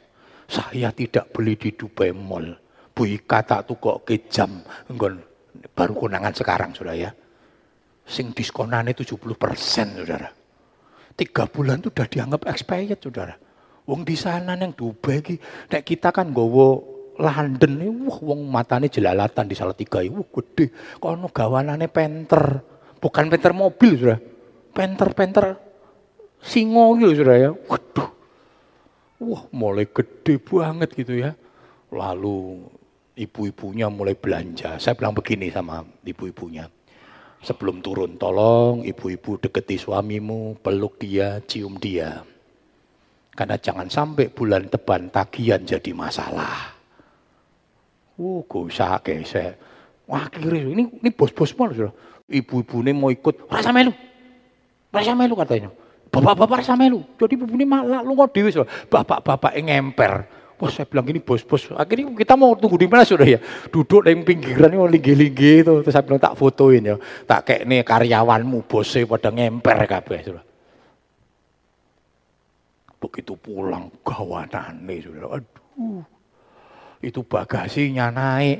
Saya 0.50 0.89
tidak 0.89 1.30
beli 1.30 1.54
di 1.54 1.78
Dubai 1.78 2.10
Mall. 2.10 2.58
Bu 2.89 3.06
Ika 3.06 3.46
tak 3.46 3.70
tuh 3.70 3.78
kok 3.78 4.10
ke 4.10 4.26
jam, 4.26 4.65
enggak 4.89 5.22
baru 5.78 5.94
konangan 5.94 6.34
sekarang 6.34 6.74
sudah 6.74 6.98
ya. 6.98 7.13
Sing 8.10 8.34
diskonannya 8.34 8.98
70 8.98 9.22
persen 9.38 10.02
saudara. 10.02 10.34
Tiga 11.13 11.46
bulan 11.46 11.78
itu 11.78 11.94
sudah 11.94 12.10
dianggap 12.10 12.50
expired 12.50 12.98
saudara. 12.98 13.38
Wong 13.86 14.02
di 14.02 14.18
sana 14.18 14.58
yang 14.58 14.74
Dubai 14.74 15.22
nek 15.70 15.86
kita 15.86 16.10
kan 16.10 16.34
gowo 16.34 16.98
London 17.19 17.71
ini, 17.84 17.91
wah 18.08 18.17
wong 18.23 18.47
matane 18.47 18.88
jelalatan 18.88 19.51
di 19.51 19.55
salah 19.60 19.75
tiga, 19.75 19.99
wah 20.08 20.23
gede. 20.23 20.71
Kono 21.03 21.27
gawanane 21.27 21.91
penter, 21.91 22.63
bukan 23.03 23.27
penter 23.27 23.51
mobil 23.51 23.91
sudah, 23.99 24.19
penter-penter 24.71 25.60
singo 26.39 26.95
gitu 26.95 27.19
sudah 27.19 27.36
ya. 27.36 27.51
Waduh, 27.51 28.10
wah 29.19 29.43
mulai 29.51 29.91
gede 29.91 30.39
banget 30.39 30.95
gitu 30.95 31.19
ya. 31.19 31.36
Lalu 31.91 32.63
ibu-ibunya 33.19 33.91
mulai 33.91 34.15
belanja. 34.15 34.79
Saya 34.79 34.95
bilang 34.95 35.12
begini 35.12 35.51
sama 35.51 35.84
ibu-ibunya. 36.08 36.71
Sebelum 37.39 37.84
turun, 37.84 38.15
tolong 38.15 38.84
ibu-ibu 38.88 39.39
deketi 39.39 39.75
suamimu, 39.75 40.60
peluk 40.63 40.99
dia, 40.99 41.43
cium 41.43 41.75
dia. 41.79 42.23
Karena 43.36 43.55
jangan 43.55 43.88
sampai 43.88 44.27
bulan 44.27 44.67
depan 44.67 45.08
tagihan 45.12 45.63
jadi 45.63 45.91
masalah. 45.95 46.79
Oh, 48.19 48.43
usah 48.43 48.99
gesek. 48.99 49.55
Wah, 50.03 50.27
akhirnya 50.27 50.67
ini 50.67 50.91
ini 50.91 51.10
bos-bos 51.15 51.55
malu 51.55 51.71
sudah. 51.71 51.93
Ibu-ibu 52.27 52.84
ini 52.84 52.91
mau 52.91 53.08
ikut, 53.08 53.47
rasa 53.47 53.71
melu. 53.71 53.95
Rasa 54.91 55.15
melu 55.15 55.39
katanya. 55.39 55.71
Bapak-bapak 56.12 56.65
rasa 56.65 56.75
melu. 56.75 56.99
Jadi 57.15 57.39
ibu 57.39 57.47
ini 57.55 57.63
malah 57.63 58.03
lu 58.03 58.17
nggak 58.19 58.36
dewi 58.36 58.51
Bapak-bapak 58.91 59.55
ngemper. 59.55 60.27
Wah 60.60 60.67
saya 60.67 60.84
bilang 60.84 61.08
ini 61.08 61.23
bos-bos. 61.23 61.71
Akhirnya 61.71 62.12
kita 62.12 62.36
mau 62.36 62.51
tunggu 62.60 62.75
di 62.75 62.91
mana 62.91 63.08
sudah 63.08 63.23
ya? 63.23 63.39
Duduk 63.71 64.03
di 64.03 64.12
pinggiran 64.19 64.75
ini 64.75 64.99
linggi-linggi 64.99 65.63
itu. 65.63 65.73
Terus 65.88 65.93
saya 65.95 66.03
bilang 66.03 66.19
tak 66.19 66.36
fotoin 66.36 66.84
ya. 66.84 66.95
Tak 67.23 67.47
kayak 67.47 67.63
nih 67.63 67.88
karyawanmu 67.88 68.67
bosnya 68.67 69.08
pada 69.08 69.32
ngemper 69.32 69.79
kabeh 69.88 70.19
sudah. 70.27 70.43
Begitu 72.99 73.32
pulang 73.39 73.88
gawanane 74.03 74.95
sudah. 74.99 75.39
Aduh 75.39 76.18
itu 76.99 77.23
bagasinya 77.23 78.12
naik. 78.12 78.59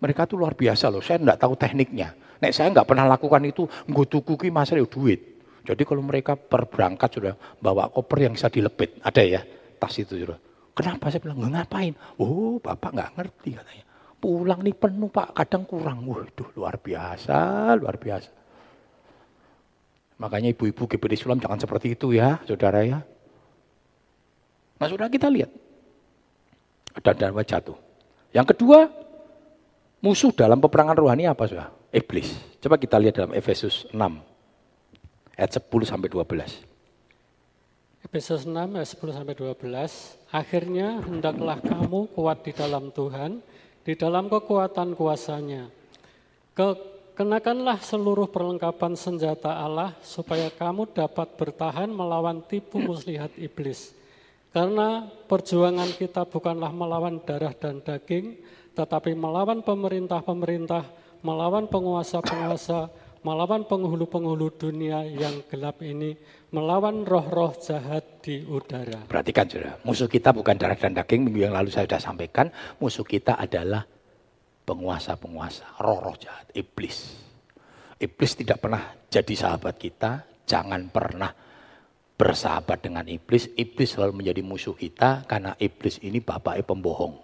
Mereka 0.00 0.24
tuh 0.24 0.40
luar 0.40 0.56
biasa 0.56 0.88
loh, 0.88 1.04
saya 1.04 1.20
enggak 1.20 1.40
tahu 1.44 1.54
tekniknya. 1.58 2.16
Nek 2.40 2.52
saya 2.56 2.72
enggak 2.72 2.88
pernah 2.88 3.04
lakukan 3.04 3.44
itu, 3.44 3.68
nggak 3.68 4.06
tuku 4.08 4.48
masalah 4.48 4.86
duit. 4.88 5.20
Jadi 5.60 5.82
kalau 5.84 6.00
mereka 6.00 6.34
berberangkat 6.40 7.10
sudah 7.12 7.34
bawa 7.60 7.92
koper 7.92 8.24
yang 8.24 8.32
bisa 8.32 8.48
dilepit, 8.48 8.96
ada 9.04 9.20
ya 9.20 9.44
tas 9.76 9.92
itu 10.00 10.16
sudah. 10.16 10.40
Kenapa 10.72 11.12
saya 11.12 11.20
bilang 11.20 11.44
ngapain? 11.44 11.92
Oh 12.16 12.56
bapak 12.56 12.96
nggak 12.96 13.10
ngerti 13.20 13.50
katanya. 13.60 13.84
Pulang 14.20 14.60
nih 14.64 14.76
penuh 14.76 15.08
pak, 15.12 15.36
kadang 15.36 15.64
kurang. 15.68 16.04
Waduh 16.04 16.48
luar 16.56 16.80
biasa, 16.80 17.72
luar 17.76 17.96
biasa. 18.00 18.30
Makanya 20.20 20.52
ibu-ibu 20.52 20.84
GPD 20.84 21.16
Sulam 21.16 21.40
jangan 21.40 21.56
seperti 21.56 21.96
itu 21.96 22.12
ya, 22.12 22.40
saudara 22.44 22.84
ya. 22.84 23.00
Nah 24.80 24.88
sudah 24.88 25.08
kita 25.08 25.32
lihat, 25.32 25.48
dan 26.98 27.14
dan 27.14 27.30
jatuh. 27.46 27.78
Yang 28.34 28.54
kedua, 28.54 28.90
musuh 30.02 30.34
dalam 30.34 30.58
peperangan 30.58 30.98
rohani 30.98 31.30
apa 31.30 31.46
sudah? 31.46 31.68
Iblis. 31.90 32.34
Coba 32.62 32.78
kita 32.78 32.98
lihat 32.98 33.18
dalam 33.18 33.34
Efesus 33.34 33.86
6 33.90 33.98
ayat 35.34 35.50
10 35.50 35.66
sampai 35.86 36.08
12. 36.10 38.06
Efesus 38.06 38.46
6 38.46 38.54
ayat 38.54 38.88
10 38.94 39.18
sampai 39.18 39.34
12. 39.34 40.30
Akhirnya 40.30 41.02
hendaklah 41.02 41.58
kamu 41.58 42.10
kuat 42.14 42.46
di 42.46 42.52
dalam 42.54 42.94
Tuhan, 42.94 43.42
di 43.82 43.94
dalam 43.98 44.30
kekuatan 44.30 44.94
kuasanya. 44.94 45.66
Ke, 46.54 46.78
kenakanlah 47.18 47.82
seluruh 47.82 48.30
perlengkapan 48.30 48.94
senjata 48.94 49.58
Allah 49.58 49.98
supaya 50.06 50.46
kamu 50.48 50.94
dapat 50.94 51.34
bertahan 51.34 51.90
melawan 51.90 52.40
tipu 52.46 52.78
muslihat 52.78 53.34
iblis. 53.34 53.99
Karena 54.50 55.06
perjuangan 55.06 55.94
kita 55.94 56.26
bukanlah 56.26 56.74
melawan 56.74 57.22
darah 57.22 57.54
dan 57.54 57.78
daging, 57.86 58.34
tetapi 58.74 59.14
melawan 59.14 59.62
pemerintah-pemerintah, 59.62 60.90
melawan 61.22 61.70
penguasa-penguasa, 61.70 62.90
melawan 63.22 63.62
penghulu-penghulu 63.62 64.50
dunia 64.58 65.06
yang 65.06 65.46
gelap 65.46 65.78
ini, 65.86 66.18
melawan 66.50 67.06
roh-roh 67.06 67.54
jahat 67.62 68.02
di 68.26 68.42
udara. 68.42 69.06
Perhatikan 69.06 69.46
sudah, 69.46 69.78
musuh 69.86 70.10
kita 70.10 70.34
bukan 70.34 70.58
darah 70.58 70.74
dan 70.74 70.98
daging, 70.98 71.30
minggu 71.30 71.46
yang 71.46 71.54
lalu 71.54 71.70
saya 71.70 71.86
sudah 71.86 72.02
sampaikan, 72.02 72.50
musuh 72.82 73.06
kita 73.06 73.38
adalah 73.38 73.86
penguasa-penguasa, 74.66 75.78
roh-roh 75.78 76.18
jahat, 76.18 76.50
iblis. 76.58 77.22
Iblis 78.02 78.32
tidak 78.34 78.58
pernah 78.66 78.98
jadi 79.06 79.34
sahabat 79.36 79.78
kita, 79.78 80.26
jangan 80.42 80.90
pernah 80.90 81.30
bersahabat 82.20 82.84
dengan 82.84 83.08
iblis, 83.08 83.48
iblis 83.56 83.96
selalu 83.96 84.20
menjadi 84.20 84.44
musuh 84.44 84.76
kita 84.76 85.24
karena 85.24 85.56
iblis 85.56 85.96
ini 86.04 86.20
bapaknya 86.20 86.68
pembohong. 86.68 87.16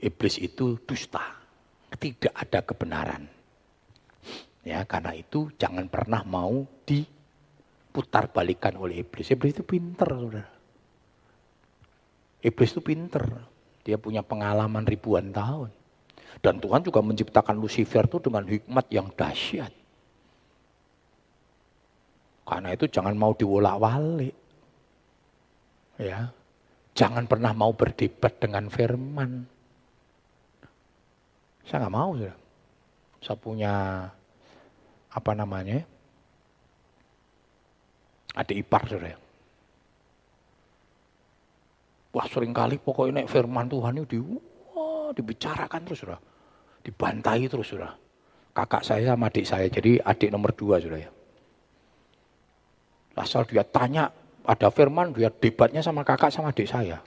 Iblis 0.00 0.36
itu 0.36 0.76
dusta, 0.84 1.40
tidak 1.96 2.36
ada 2.36 2.60
kebenaran. 2.60 3.24
Ya, 4.60 4.84
karena 4.84 5.16
itu 5.16 5.48
jangan 5.56 5.88
pernah 5.88 6.20
mau 6.20 6.68
diputar 6.84 8.28
balikan 8.28 8.76
oleh 8.76 9.00
iblis. 9.00 9.32
Iblis 9.32 9.56
itu 9.56 9.64
pinter, 9.64 10.08
saudara. 10.08 10.44
Iblis 12.44 12.70
itu 12.76 12.84
pinter. 12.84 13.24
Dia 13.80 13.96
punya 13.96 14.20
pengalaman 14.20 14.84
ribuan 14.84 15.32
tahun. 15.32 15.72
Dan 16.44 16.60
Tuhan 16.60 16.84
juga 16.84 17.00
menciptakan 17.00 17.56
Lucifer 17.56 18.04
itu 18.04 18.20
dengan 18.20 18.44
hikmat 18.44 18.86
yang 18.92 19.08
dahsyat. 19.16 19.79
Karena 22.50 22.74
itu 22.74 22.90
jangan 22.90 23.14
mau 23.14 23.30
diwolak-walik. 23.30 24.34
Ya. 26.02 26.34
Jangan 26.98 27.30
pernah 27.30 27.54
mau 27.54 27.70
berdebat 27.70 28.42
dengan 28.42 28.66
firman. 28.66 29.46
Saya 31.62 31.86
nggak 31.86 31.94
mau. 31.94 32.18
Ya. 32.18 32.34
Saya 33.22 33.38
punya 33.38 33.74
apa 35.14 35.32
namanya? 35.38 35.86
Ada 38.34 38.50
ipar 38.50 38.82
saudara. 38.90 39.14
Wah 42.10 42.26
sering 42.26 42.50
kali 42.50 42.82
pokoknya 42.82 43.22
naik 43.22 43.30
firman 43.30 43.70
Tuhan 43.70 44.02
itu 44.02 44.06
di, 44.10 44.18
wah, 44.74 45.14
dibicarakan 45.14 45.86
terus 45.86 46.02
sudah. 46.02 46.18
Dibantai 46.82 47.46
terus 47.46 47.70
sudah. 47.70 47.94
Kakak 48.50 48.82
saya 48.82 49.14
sama 49.14 49.30
adik 49.30 49.46
saya, 49.46 49.70
jadi 49.70 50.02
adik 50.02 50.34
nomor 50.34 50.50
dua 50.50 50.82
sudah 50.82 50.98
ya. 50.98 51.10
Asal 53.20 53.44
dia 53.44 53.60
tanya, 53.60 54.08
ada 54.48 54.72
firman, 54.72 55.12
dia 55.12 55.28
debatnya 55.28 55.84
sama 55.84 56.00
kakak 56.00 56.32
sama 56.32 56.56
adik 56.56 56.64
saya. 56.64 57.04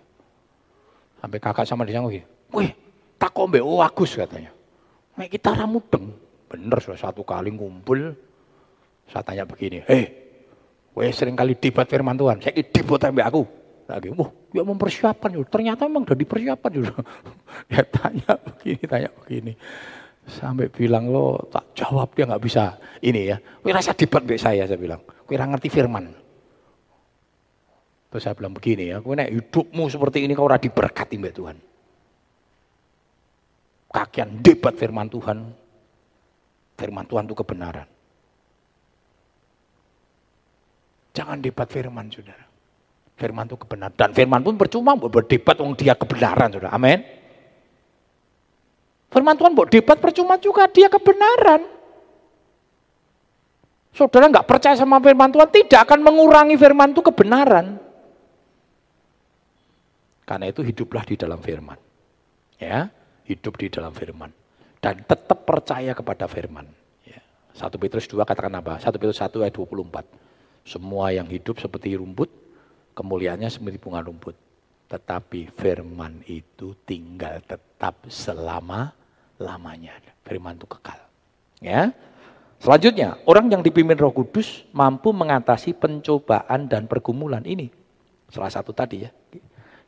Sampai 1.17 1.41
kakak 1.41 1.65
sama 1.65 1.81
adik 1.81 1.97
saya 1.97 2.03
ngomong, 2.05 2.25
wih, 2.53 2.69
tak 3.17 3.33
kok 3.33 3.49
mbak 3.49 3.65
Agus 3.65 4.11
katanya. 4.13 4.53
Mek 5.17 5.33
kita 5.33 5.57
ramudeng. 5.57 6.13
Bener, 6.45 6.77
sudah 6.77 7.01
satu 7.01 7.25
kali 7.25 7.49
ngumpul, 7.49 8.13
saya 9.09 9.25
tanya 9.25 9.41
begini, 9.49 9.81
hei, 9.89 10.05
weh 10.93 11.09
sering 11.09 11.33
kali 11.33 11.57
debat 11.57 11.89
firman 11.89 12.13
Tuhan, 12.13 12.37
saya 12.45 12.61
debat 12.61 13.09
mbak 13.09 13.27
aku. 13.33 13.43
Lagi, 13.83 14.13
wah, 14.15 14.29
dia 14.53 14.63
mempersiapkan, 14.63 15.33
ternyata 15.49 15.89
memang 15.89 16.07
udah 16.07 16.15
dipersiapkan 16.15 16.71
juga. 16.71 16.93
dia 17.73 17.83
tanya 17.89 18.37
begini, 18.37 18.83
tanya 18.85 19.09
begini. 19.11 19.53
Sampai 20.23 20.71
bilang 20.71 21.11
lo 21.11 21.35
tak 21.51 21.75
jawab 21.75 22.15
dia 22.15 22.23
nggak 22.23 22.43
bisa 22.43 22.79
ini 23.03 23.31
ya. 23.33 23.37
Wih 23.61 23.75
rasa 23.75 23.91
debat 23.91 24.23
mbak 24.23 24.39
saya 24.39 24.63
saya 24.63 24.79
bilang. 24.79 25.03
Kira 25.27 25.43
ngerti 25.43 25.67
firman. 25.67 26.15
Terus 28.07 28.21
saya 28.21 28.37
bilang 28.37 28.53
begini 28.53 28.93
ya, 28.93 29.01
kowe 29.01 29.17
nek 29.17 29.33
hidupmu 29.33 29.89
seperti 29.89 30.23
ini 30.23 30.37
kau 30.37 30.45
ora 30.45 30.61
diberkati 30.61 31.17
mbak 31.17 31.33
Tuhan. 31.33 31.57
Kakian 33.93 34.41
debat 34.41 34.73
firman 34.73 35.09
Tuhan. 35.09 35.37
Firman 36.73 37.05
Tuhan 37.05 37.25
itu 37.29 37.35
kebenaran. 37.37 37.87
Jangan 41.13 41.37
debat 41.45 41.69
firman, 41.69 42.09
saudara. 42.09 42.45
Firman 43.13 43.45
itu 43.45 43.57
kebenaran. 43.61 43.93
Dan 43.93 44.17
firman 44.17 44.41
pun 44.41 44.57
percuma 44.57 44.97
berdebat 44.97 45.61
wong 45.61 45.77
dia 45.77 45.93
kebenaran, 45.93 46.49
saudara. 46.49 46.73
Amin. 46.73 47.05
Firman 49.13 49.37
Tuhan 49.37 49.53
buat 49.53 49.69
debat 49.69 50.01
percuma 50.01 50.41
juga 50.41 50.65
dia 50.65 50.89
kebenaran. 50.89 51.69
Saudara 53.93 54.25
nggak 54.25 54.49
percaya 54.49 54.73
sama 54.73 54.97
firman 54.97 55.29
Tuhan, 55.29 55.53
tidak 55.53 55.85
akan 55.85 56.01
mengurangi 56.01 56.57
firman 56.57 56.97
itu 56.97 57.05
kebenaran. 57.05 57.77
Karena 60.25 60.49
itu 60.49 60.65
hiduplah 60.65 61.05
di 61.05 61.13
dalam 61.13 61.37
firman. 61.37 61.77
Ya, 62.57 62.89
hidup 63.29 63.53
di 63.61 63.69
dalam 63.69 63.93
firman. 63.93 64.33
Dan 64.81 65.05
tetap 65.05 65.45
percaya 65.45 65.93
kepada 65.93 66.25
firman. 66.25 66.65
Ya. 67.05 67.21
1 67.53 67.69
Petrus 67.77 68.09
2 68.09 68.25
katakan 68.25 68.57
apa? 68.57 68.81
1 68.81 68.89
Petrus 68.97 69.21
1 69.21 69.45
ayat 69.45 69.53
24. 69.53 70.09
Semua 70.65 71.13
yang 71.13 71.29
hidup 71.29 71.61
seperti 71.61 71.93
rumput, 71.93 72.33
kemuliaannya 72.97 73.51
seperti 73.51 73.77
bunga 73.77 74.01
rumput. 74.01 74.33
Tetapi 74.89 75.53
firman 75.53 76.25
itu 76.25 76.73
tinggal 76.81 77.45
tetap 77.45 78.09
selama-lamanya. 79.37 79.97
Firman 80.23 80.55
itu 80.55 80.67
kekal. 80.67 80.99
Ya, 81.63 81.91
Selanjutnya, 82.63 83.19
orang 83.27 83.51
yang 83.51 83.59
dipimpin 83.59 83.99
Roh 83.99 84.15
Kudus 84.15 84.63
mampu 84.71 85.11
mengatasi 85.11 85.75
pencobaan 85.75 86.71
dan 86.71 86.87
pergumulan 86.87 87.43
ini. 87.43 87.67
Salah 88.31 88.47
satu 88.47 88.71
tadi 88.71 89.03
ya. 89.03 89.11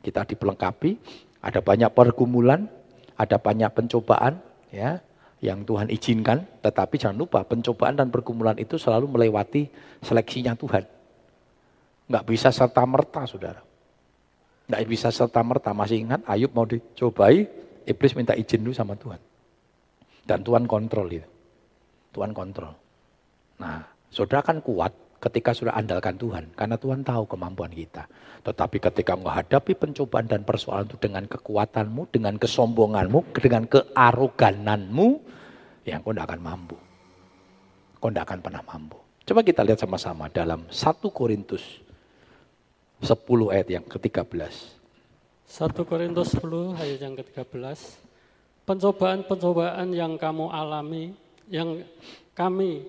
Kita 0.03 0.27
dipelengkapi, 0.27 0.99
ada 1.39 1.63
banyak 1.63 1.87
pergumulan, 1.95 2.67
ada 3.15 3.39
banyak 3.39 3.71
pencobaan 3.71 4.43
ya 4.75 4.99
yang 5.39 5.63
Tuhan 5.63 5.87
izinkan, 5.87 6.43
tetapi 6.59 6.99
jangan 6.99 7.15
lupa 7.15 7.47
pencobaan 7.47 7.95
dan 7.95 8.11
pergumulan 8.11 8.59
itu 8.59 8.75
selalu 8.75 9.07
melewati 9.07 9.71
seleksinya 10.03 10.59
Tuhan. 10.59 10.83
Enggak 12.11 12.27
bisa 12.27 12.51
serta 12.51 12.83
merta, 12.83 13.23
saudara. 13.23 13.63
Enggak 14.67 14.83
bisa 14.83 15.15
serta 15.15 15.39
merta. 15.47 15.71
Masih 15.71 16.03
ingat 16.03 16.27
Ayub 16.27 16.51
mau 16.51 16.67
dicobai, 16.67 17.47
iblis 17.87 18.13
minta 18.19 18.35
izin 18.35 18.67
dulu 18.67 18.75
sama 18.75 18.99
Tuhan. 18.99 19.34
Dan 20.25 20.41
Tuhan 20.41 20.65
kontrol 20.65 21.07
itu. 21.13 21.29
Tuhan 22.11 22.33
kontrol. 22.33 22.73
Nah, 23.61 23.85
saudara 24.09 24.41
kan 24.41 24.59
kuat 24.59 24.91
ketika 25.21 25.57
sudah 25.57 25.73
andalkan 25.73 26.17
Tuhan, 26.21 26.53
karena 26.53 26.77
Tuhan 26.77 27.01
tahu 27.01 27.25
kemampuan 27.25 27.73
kita. 27.73 28.05
Tetapi 28.45 28.77
ketika 28.77 29.17
menghadapi 29.17 29.73
pencobaan 29.73 30.29
dan 30.29 30.45
persoalan 30.45 30.85
itu 30.85 30.97
dengan 31.01 31.25
kekuatanmu, 31.25 32.13
dengan 32.13 32.37
kesombonganmu, 32.37 33.19
dengan 33.41 33.63
kearogananmu, 33.65 35.07
yang 35.85 36.01
kau 36.05 36.13
tidak 36.13 36.29
akan 36.29 36.41
mampu. 36.41 36.77
Kau 37.97 38.09
tidak 38.13 38.25
akan 38.29 38.39
pernah 38.45 38.61
mampu. 38.65 38.97
Coba 39.25 39.41
kita 39.41 39.65
lihat 39.65 39.81
sama-sama 39.81 40.29
dalam 40.29 40.69
1 40.69 41.09
Korintus 41.09 41.81
10 43.01 43.09
ayat 43.49 43.67
yang 43.81 43.85
ke-13. 43.89 44.53
1 45.49 45.89
Korintus 45.89 46.37
10 46.37 46.77
ayat 46.77 46.99
yang 47.01 47.17
ke-13. 47.17 48.04
Pencobaan-pencobaan 48.65 49.93
yang 49.93 50.17
kamu 50.17 50.49
alami 50.49 51.13
yang 51.45 51.85
kami, 52.33 52.81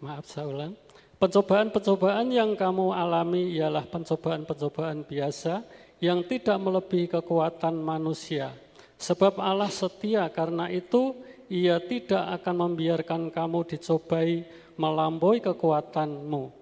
maaf 0.00 0.24
saya 0.24 0.48
ulang, 0.48 0.72
pencobaan-pencobaan 1.20 2.32
yang 2.32 2.56
kamu 2.56 2.96
alami 2.96 3.52
ialah 3.52 3.84
pencobaan-pencobaan 3.92 5.04
biasa 5.04 5.60
yang 6.00 6.24
tidak 6.24 6.56
melebihi 6.56 7.12
kekuatan 7.12 7.76
manusia. 7.76 8.56
Sebab 8.96 9.36
Allah 9.36 9.68
setia 9.68 10.26
karena 10.32 10.72
itu 10.72 11.12
ia 11.52 11.76
tidak 11.76 12.40
akan 12.40 12.72
membiarkan 12.72 13.28
kamu 13.28 13.68
dicobai 13.68 14.48
melampaui 14.80 15.44
kekuatanmu. 15.44 16.56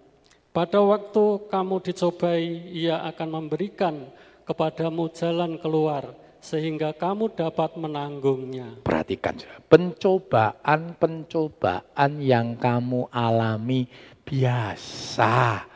Pada 0.51 0.81
waktu 0.81 1.25
kamu 1.53 1.77
dicobai, 1.85 2.73
ia 2.73 3.05
akan 3.05 3.29
memberikan 3.29 4.09
kepadamu 4.49 5.13
jalan 5.13 5.61
keluar 5.61 6.26
sehingga 6.47 6.95
kamu 6.95 7.35
dapat 7.35 7.75
menanggungnya. 7.75 8.87
Perhatikan, 8.87 9.35
pencobaan-pencobaan 9.67 12.23
yang 12.23 12.55
kamu 12.55 13.11
alami 13.11 13.91
biasa, 14.23 15.67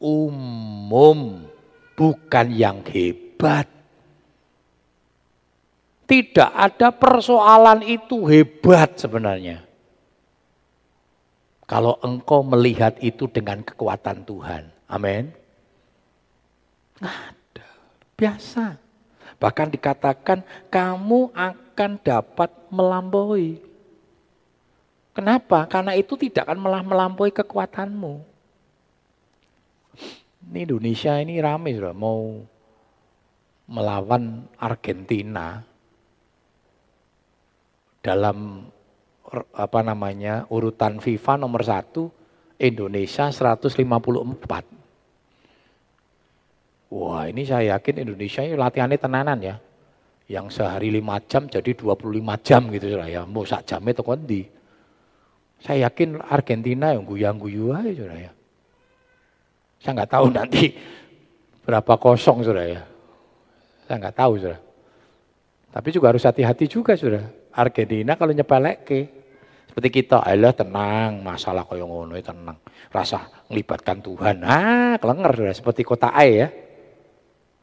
umum, 0.00 1.44
bukan 1.92 2.46
yang 2.56 2.80
hebat. 2.88 3.68
Tidak 6.08 6.50
ada 6.56 6.88
persoalan 6.88 7.84
itu 7.84 8.24
hebat 8.24 8.96
sebenarnya. 8.96 9.74
Kalau 11.64 11.96
engkau 12.04 12.44
melihat 12.44 12.92
itu 13.00 13.24
dengan 13.28 13.64
kekuatan 13.64 14.24
Tuhan. 14.28 14.68
Amin. 14.84 15.32
Ada. 17.00 17.68
Biasa. 18.20 18.83
Bahkan 19.38 19.68
dikatakan 19.74 20.42
kamu 20.70 21.34
akan 21.34 21.90
dapat 22.00 22.50
melampaui. 22.70 23.58
Kenapa? 25.14 25.66
Karena 25.70 25.94
itu 25.94 26.18
tidak 26.18 26.50
akan 26.50 26.58
malah 26.58 26.82
melampaui 26.82 27.30
kekuatanmu. 27.30 28.22
Ini 30.50 30.68
Indonesia 30.68 31.16
ini 31.22 31.38
rame 31.38 31.70
sudah 31.72 31.94
mau 31.94 32.42
melawan 33.64 34.44
Argentina 34.60 35.64
dalam 38.04 38.68
apa 39.56 39.80
namanya 39.80 40.44
urutan 40.52 41.00
FIFA 41.00 41.40
nomor 41.40 41.64
satu 41.64 42.12
Indonesia 42.60 43.32
154 43.32 44.83
Wah 46.94 47.26
ini 47.26 47.42
saya 47.42 47.74
yakin 47.74 48.06
Indonesia 48.06 48.46
ini 48.46 48.54
latihannya 48.54 48.98
tenanan 49.02 49.38
ya. 49.42 49.56
Yang 50.30 50.62
sehari 50.62 50.94
5 50.94 51.26
jam 51.26 51.42
jadi 51.50 51.70
25 51.74 52.46
jam 52.46 52.62
gitu 52.70 52.86
lah 52.94 53.10
ya. 53.10 53.26
Mau 53.26 53.42
sak 53.42 53.66
jam 53.66 53.82
itu 53.82 54.06
kondi. 54.06 54.46
Saya 55.58 55.90
yakin 55.90 56.22
Argentina 56.22 56.94
yang 56.94 57.02
guyang-guyu 57.02 57.74
aja 57.74 57.90
sudah 57.90 58.18
ya. 58.30 58.32
Saya 59.82 59.92
nggak 60.00 60.12
tahu 60.14 60.26
nanti 60.30 60.70
berapa 61.66 61.98
kosong 61.98 62.46
sudah 62.46 62.62
ya. 62.62 62.82
Saya 63.90 63.96
nggak 63.98 64.16
tahu 64.16 64.32
sudah. 64.38 64.60
Tapi 65.74 65.88
juga 65.90 66.14
harus 66.14 66.22
hati-hati 66.22 66.70
juga 66.70 66.94
sudah. 66.94 67.26
Argentina 67.50 68.14
kalau 68.14 68.30
nyepelek 68.30 68.78
ke 68.86 69.00
seperti 69.66 69.90
kita, 69.90 70.22
Allah 70.22 70.54
tenang, 70.54 71.18
masalah 71.18 71.66
yang 71.74 71.90
ngono 71.90 72.14
tenang. 72.22 72.54
Rasa 72.94 73.26
melibatkan 73.50 73.98
Tuhan. 73.98 74.46
Ah, 74.46 74.94
kelenger 75.02 75.42
sudah 75.42 75.54
seperti 75.58 75.82
kota 75.82 76.14
Ai 76.14 76.38
ya. 76.38 76.48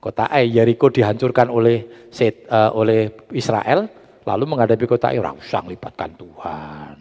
Kota 0.02 0.26
Ai, 0.34 0.50
Jericho 0.50 0.90
dihancurkan 0.90 1.54
oleh 1.54 2.10
set, 2.10 2.50
uh, 2.50 2.74
oleh 2.74 3.14
Israel, 3.38 3.86
lalu 4.26 4.44
menghadapi 4.50 4.90
kota 4.90 5.14
Ai, 5.14 5.22
usah 5.22 5.62
libatkan 5.62 6.18
Tuhan. 6.18 6.98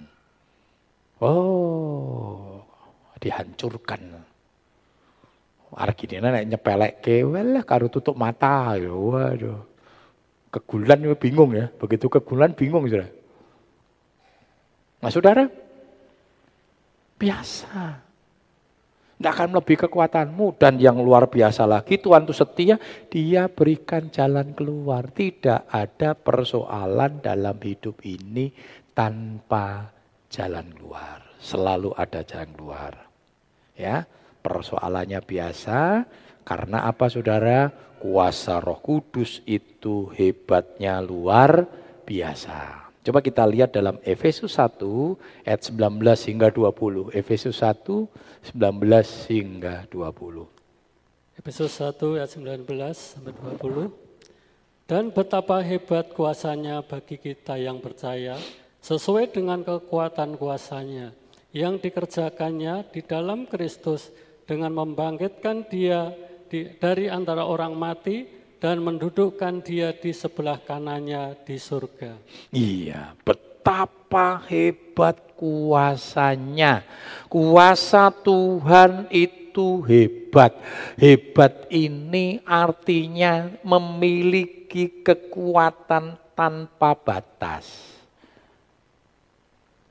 Oh, 1.24 2.60
dihancurkan. 3.16 4.20
Argentina 5.70 6.28
nek 6.28 6.44
nyepelek 6.44 7.00
ke, 7.00 7.24
walah 7.24 7.64
karo 7.64 7.88
tutup 7.88 8.20
mata, 8.20 8.76
ya, 8.76 8.92
waduh. 8.92 9.64
Kegulan 10.52 11.00
bingung 11.16 11.56
ya, 11.56 11.72
begitu 11.72 12.10
kegulan 12.12 12.52
bingung 12.52 12.84
sudah. 12.84 13.08
Nah 15.00 15.08
saudara, 15.08 15.48
biasa. 17.16 18.09
Tidak 19.20 19.36
akan 19.36 19.52
melebihi 19.52 19.84
kekuatanmu. 19.84 20.56
Dan 20.56 20.80
yang 20.80 20.96
luar 20.96 21.28
biasa 21.28 21.68
lagi, 21.68 22.00
Tuhan 22.00 22.24
itu 22.24 22.32
setia, 22.32 22.80
dia 23.12 23.52
berikan 23.52 24.08
jalan 24.08 24.56
keluar. 24.56 25.12
Tidak 25.12 25.68
ada 25.68 26.16
persoalan 26.16 27.20
dalam 27.20 27.60
hidup 27.60 28.00
ini 28.00 28.48
tanpa 28.96 29.92
jalan 30.32 30.72
keluar. 30.72 31.20
Selalu 31.36 31.92
ada 32.00 32.24
jalan 32.24 32.48
keluar. 32.56 32.92
Ya, 33.76 34.08
persoalannya 34.40 35.20
biasa, 35.20 36.08
karena 36.48 36.88
apa 36.88 37.12
saudara? 37.12 37.68
Kuasa 38.00 38.64
roh 38.64 38.80
kudus 38.80 39.44
itu 39.44 40.08
hebatnya 40.16 41.04
luar 41.04 41.68
biasa. 42.08 42.89
Coba 43.00 43.24
kita 43.24 43.48
lihat 43.48 43.72
dalam 43.72 43.96
Efesus 44.04 44.60
1 44.60 44.76
ayat 45.48 45.60
19 45.72 46.04
hingga 46.28 46.52
20. 46.52 47.16
Efesus 47.16 47.56
1 47.64 48.04
19 48.52 49.32
hingga 49.32 49.88
20. 49.88 51.40
Efesus 51.40 51.72
1 51.80 51.96
ayat 52.20 52.30
19 52.36 52.68
sampai 52.92 53.32
20. 53.56 53.88
Dan 54.84 55.08
betapa 55.16 55.64
hebat 55.64 56.12
kuasanya 56.12 56.84
bagi 56.84 57.16
kita 57.16 57.56
yang 57.56 57.80
percaya 57.80 58.36
sesuai 58.84 59.32
dengan 59.32 59.64
kekuatan 59.64 60.36
kuasanya 60.36 61.16
yang 61.56 61.80
dikerjakannya 61.80 62.90
di 62.92 63.00
dalam 63.00 63.48
Kristus 63.48 64.12
dengan 64.44 64.76
membangkitkan 64.76 65.64
dia 65.72 66.12
di, 66.50 66.66
dari 66.76 67.06
antara 67.06 67.46
orang 67.46 67.72
mati 67.72 68.39
dan 68.60 68.84
mendudukkan 68.84 69.64
dia 69.64 69.90
di 69.96 70.12
sebelah 70.12 70.60
kanannya 70.60 71.32
di 71.48 71.56
surga. 71.56 72.12
Iya, 72.52 73.16
betapa 73.24 74.44
hebat 74.46 75.16
kuasanya. 75.40 76.84
Kuasa 77.32 78.12
Tuhan 78.12 79.08
itu 79.08 79.80
hebat. 79.88 80.52
Hebat 81.00 81.72
ini 81.72 82.44
artinya 82.44 83.48
memiliki 83.64 85.00
kekuatan 85.00 86.20
tanpa 86.36 86.92
batas. 86.92 87.88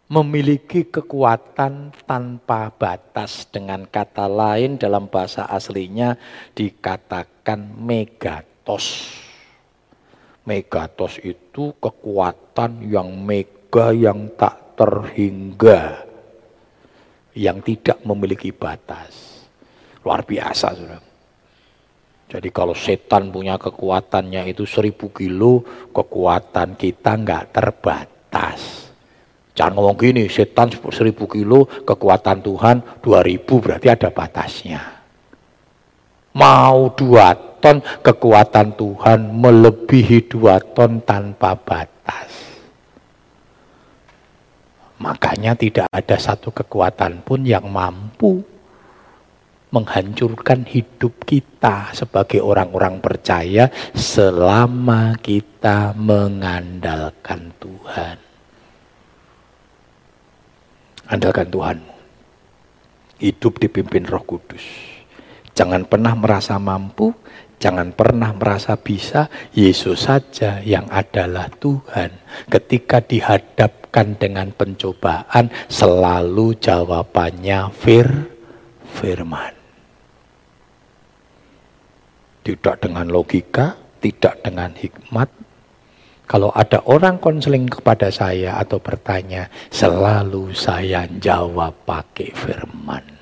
Memiliki 0.10 0.86
kekuatan 0.86 1.94
tanpa 2.06 2.70
batas. 2.74 3.50
Dengan 3.50 3.86
kata 3.90 4.30
lain 4.30 4.78
dalam 4.78 5.10
bahasa 5.10 5.46
aslinya 5.50 6.18
dikatakan 6.54 7.62
megatos. 8.70 8.86
Megatos 10.46 11.14
itu 11.26 11.74
kekuatan 11.78 12.86
yang 12.86 13.10
mega 13.26 13.90
yang 13.94 14.30
tak 14.38 14.78
terhingga 14.78 16.06
yang 17.34 17.62
tidak 17.66 18.02
memiliki 18.06 18.54
batas. 18.54 19.46
Luar 20.06 20.26
biasa, 20.26 20.74
saudara. 20.74 21.02
Jadi 22.30 22.50
kalau 22.54 22.78
setan 22.78 23.34
punya 23.34 23.58
kekuatannya 23.58 24.54
itu 24.54 24.66
seribu 24.70 25.10
kilo, 25.10 25.66
kekuatan 25.90 26.78
kita 26.78 27.18
nggak 27.18 27.46
terbatas. 27.50 28.90
Jangan 29.58 29.74
ngomong 29.82 29.98
gini, 29.98 30.30
setan 30.30 30.70
seribu 30.94 31.26
kilo, 31.26 31.66
kekuatan 31.66 32.46
Tuhan 32.46 32.78
dua 33.02 33.26
ribu 33.26 33.58
berarti 33.58 33.90
ada 33.90 34.14
batasnya. 34.14 34.99
Mau 36.34 36.94
dua 36.94 37.34
ton, 37.60 37.82
kekuatan 37.82 38.78
Tuhan 38.78 39.34
melebihi 39.34 40.30
dua 40.30 40.62
ton 40.62 41.02
tanpa 41.02 41.58
batas. 41.58 42.50
Makanya 45.00 45.56
tidak 45.56 45.88
ada 45.90 46.20
satu 46.20 46.52
kekuatan 46.52 47.24
pun 47.24 47.48
yang 47.48 47.72
mampu 47.72 48.44
menghancurkan 49.70 50.66
hidup 50.66 51.14
kita 51.24 51.94
sebagai 51.94 52.42
orang-orang 52.42 52.98
percaya 53.00 53.70
selama 53.94 55.14
kita 55.22 55.94
mengandalkan 55.94 57.54
Tuhan. 57.62 58.18
Andalkan 61.10 61.48
Tuhanmu. 61.50 61.96
Hidup 63.20 63.54
dipimpin 63.62 64.06
roh 64.10 64.24
kudus. 64.26 64.89
Jangan 65.60 65.84
pernah 65.84 66.16
merasa 66.16 66.56
mampu, 66.56 67.12
Jangan 67.60 67.92
pernah 67.92 68.32
merasa 68.32 68.80
bisa, 68.80 69.28
Yesus 69.52 70.08
saja 70.08 70.64
yang 70.64 70.88
adalah 70.88 71.52
Tuhan. 71.60 72.08
Ketika 72.48 73.04
dihadapkan 73.04 74.16
dengan 74.16 74.56
pencobaan, 74.56 75.52
selalu 75.68 76.56
jawabannya 76.56 77.68
fir, 77.76 78.08
firman. 78.96 79.52
Tidak 82.48 82.76
dengan 82.80 83.12
logika, 83.12 83.76
tidak 84.00 84.40
dengan 84.40 84.72
hikmat. 84.72 85.28
Kalau 86.32 86.56
ada 86.56 86.80
orang 86.88 87.20
konseling 87.20 87.68
kepada 87.68 88.08
saya 88.08 88.56
atau 88.56 88.80
bertanya, 88.80 89.52
selalu 89.68 90.56
saya 90.56 91.04
jawab 91.20 91.76
pakai 91.84 92.32
firman. 92.32 93.19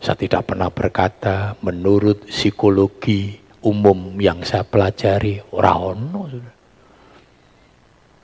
Saya 0.00 0.16
tidak 0.16 0.48
pernah 0.48 0.72
berkata 0.72 1.60
menurut 1.60 2.24
psikologi 2.24 3.36
umum 3.60 4.16
yang 4.16 4.40
saya 4.40 4.64
pelajari, 4.64 5.44
rahono 5.52 6.24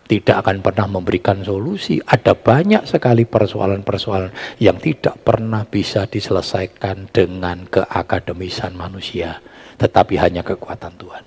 tidak 0.07 0.47
akan 0.47 0.63
pernah 0.63 0.87
memberikan 0.87 1.43
solusi. 1.43 1.99
Ada 1.99 2.39
banyak 2.39 2.87
sekali 2.87 3.27
persoalan-persoalan 3.27 4.63
yang 4.63 4.79
tidak 4.79 5.19
pernah 5.27 5.67
bisa 5.67 6.07
diselesaikan 6.07 7.11
dengan 7.11 7.67
keakademisan 7.67 8.79
manusia, 8.79 9.43
tetapi 9.77 10.15
hanya 10.17 10.47
kekuatan 10.47 10.95
Tuhan. 10.95 11.25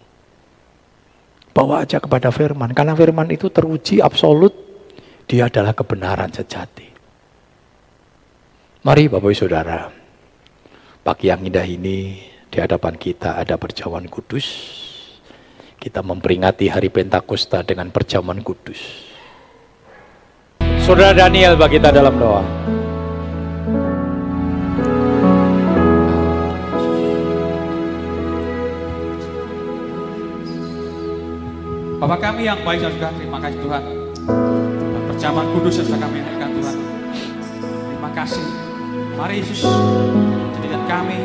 Bawa 1.51 1.83
aja 1.83 1.99
kepada 1.99 2.31
firman, 2.31 2.71
karena 2.71 2.95
firman 2.95 3.27
itu 3.35 3.51
teruji 3.51 3.99
absolut, 3.99 4.55
dia 5.27 5.51
adalah 5.51 5.75
kebenaran 5.75 6.31
sejati. 6.31 6.87
Mari 8.79 9.11
Bapak 9.11 9.27
Ibu 9.27 9.35
Saudara, 9.35 9.91
Pagi 11.09 11.25
yang 11.25 11.41
indah 11.41 11.65
ini 11.65 12.21
di 12.53 12.57
hadapan 12.61 12.93
kita 12.93 13.33
ada 13.33 13.57
perjamuan 13.57 14.05
kudus. 14.05 14.45
Kita 15.81 16.05
memperingati 16.05 16.69
hari 16.69 16.93
Pentakosta 16.93 17.65
dengan 17.65 17.89
perjamuan 17.89 18.45
kudus. 18.45 19.09
Saudara 20.85 21.17
Daniel 21.17 21.57
bagi 21.57 21.81
kita 21.81 21.89
dalam 21.89 22.13
doa. 22.13 22.45
Bapak 32.05 32.19
kami 32.21 32.45
yang 32.45 32.61
baik 32.61 32.85
dan 32.85 32.93
juga 32.93 33.09
terima 33.17 33.41
kasih 33.41 33.57
Tuhan. 33.65 33.83
Dan 34.93 35.01
perjamuan 35.09 35.47
kudus 35.57 35.73
yang 35.73 35.85
sudah 35.89 36.01
kami 36.05 36.21
naikkan 36.21 36.49
Tuhan. 36.53 36.77
Terima 37.65 38.09
kasih. 38.13 38.45
Mari 39.17 39.41
Yesus 39.41 39.65
jadikan 40.69 40.85
kami 40.85 41.17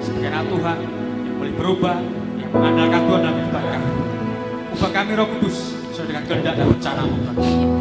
sebagai 0.00 0.32
anak 0.32 0.48
Tuhan 0.48 0.76
yang 1.28 1.34
boleh 1.36 1.54
berubah, 1.60 1.96
yang 2.40 2.48
mengandalkan 2.48 3.00
Tuhan 3.04 3.20
dalam 3.20 3.34
kehidupan 3.36 3.64
kami. 3.68 3.88
Ubah 4.72 4.90
kami 4.96 5.10
roh 5.20 5.28
kudus 5.36 5.56
sesuai 5.92 6.06
dengan 6.08 6.24
kehendak 6.24 6.54
dan 6.56 6.66
rencana 6.72 7.02
Tuhan. 7.04 7.34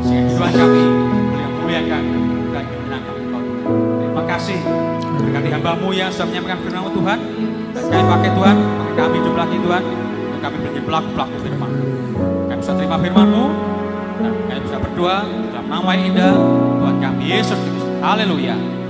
Sehingga 0.03 0.47
kami 0.51 0.83
boleh 1.31 1.47
memuliakan 1.55 2.03
dan 2.51 2.63
menyenangkan 2.67 3.15
Tuhan. 3.15 3.43
Terima 3.95 4.23
kasih. 4.27 4.59
Berkati 5.15 5.49
hambamu 5.55 5.89
yang 5.95 6.11
sudah 6.11 6.27
menyampaikan 6.27 6.59
firman 6.67 6.91
Tuhan. 6.91 7.19
Dan 7.71 7.83
kami 7.87 8.05
pakai 8.11 8.31
Tuhan, 8.35 8.55
pakai 8.59 8.95
kami 8.99 9.15
hidup 9.23 9.35
lagi 9.39 9.57
Tuhan. 9.63 9.83
Untuk 9.87 10.39
kami 10.43 10.55
menjadi 10.59 10.81
pelaku-pelaku 10.83 11.35
firman. 11.47 11.71
Kami 12.51 12.59
bisa 12.59 12.71
terima 12.75 12.97
firman-Mu. 12.99 13.45
Dan 14.19 14.31
kami 14.51 14.59
bisa 14.67 14.77
berdoa 14.83 15.17
dalam 15.47 15.67
nama 15.71 15.89
yang 15.95 16.05
indah 16.11 16.33
Tuhan 16.83 16.95
kami 16.99 17.23
Yesus. 17.23 17.61
Haleluya. 18.03 18.83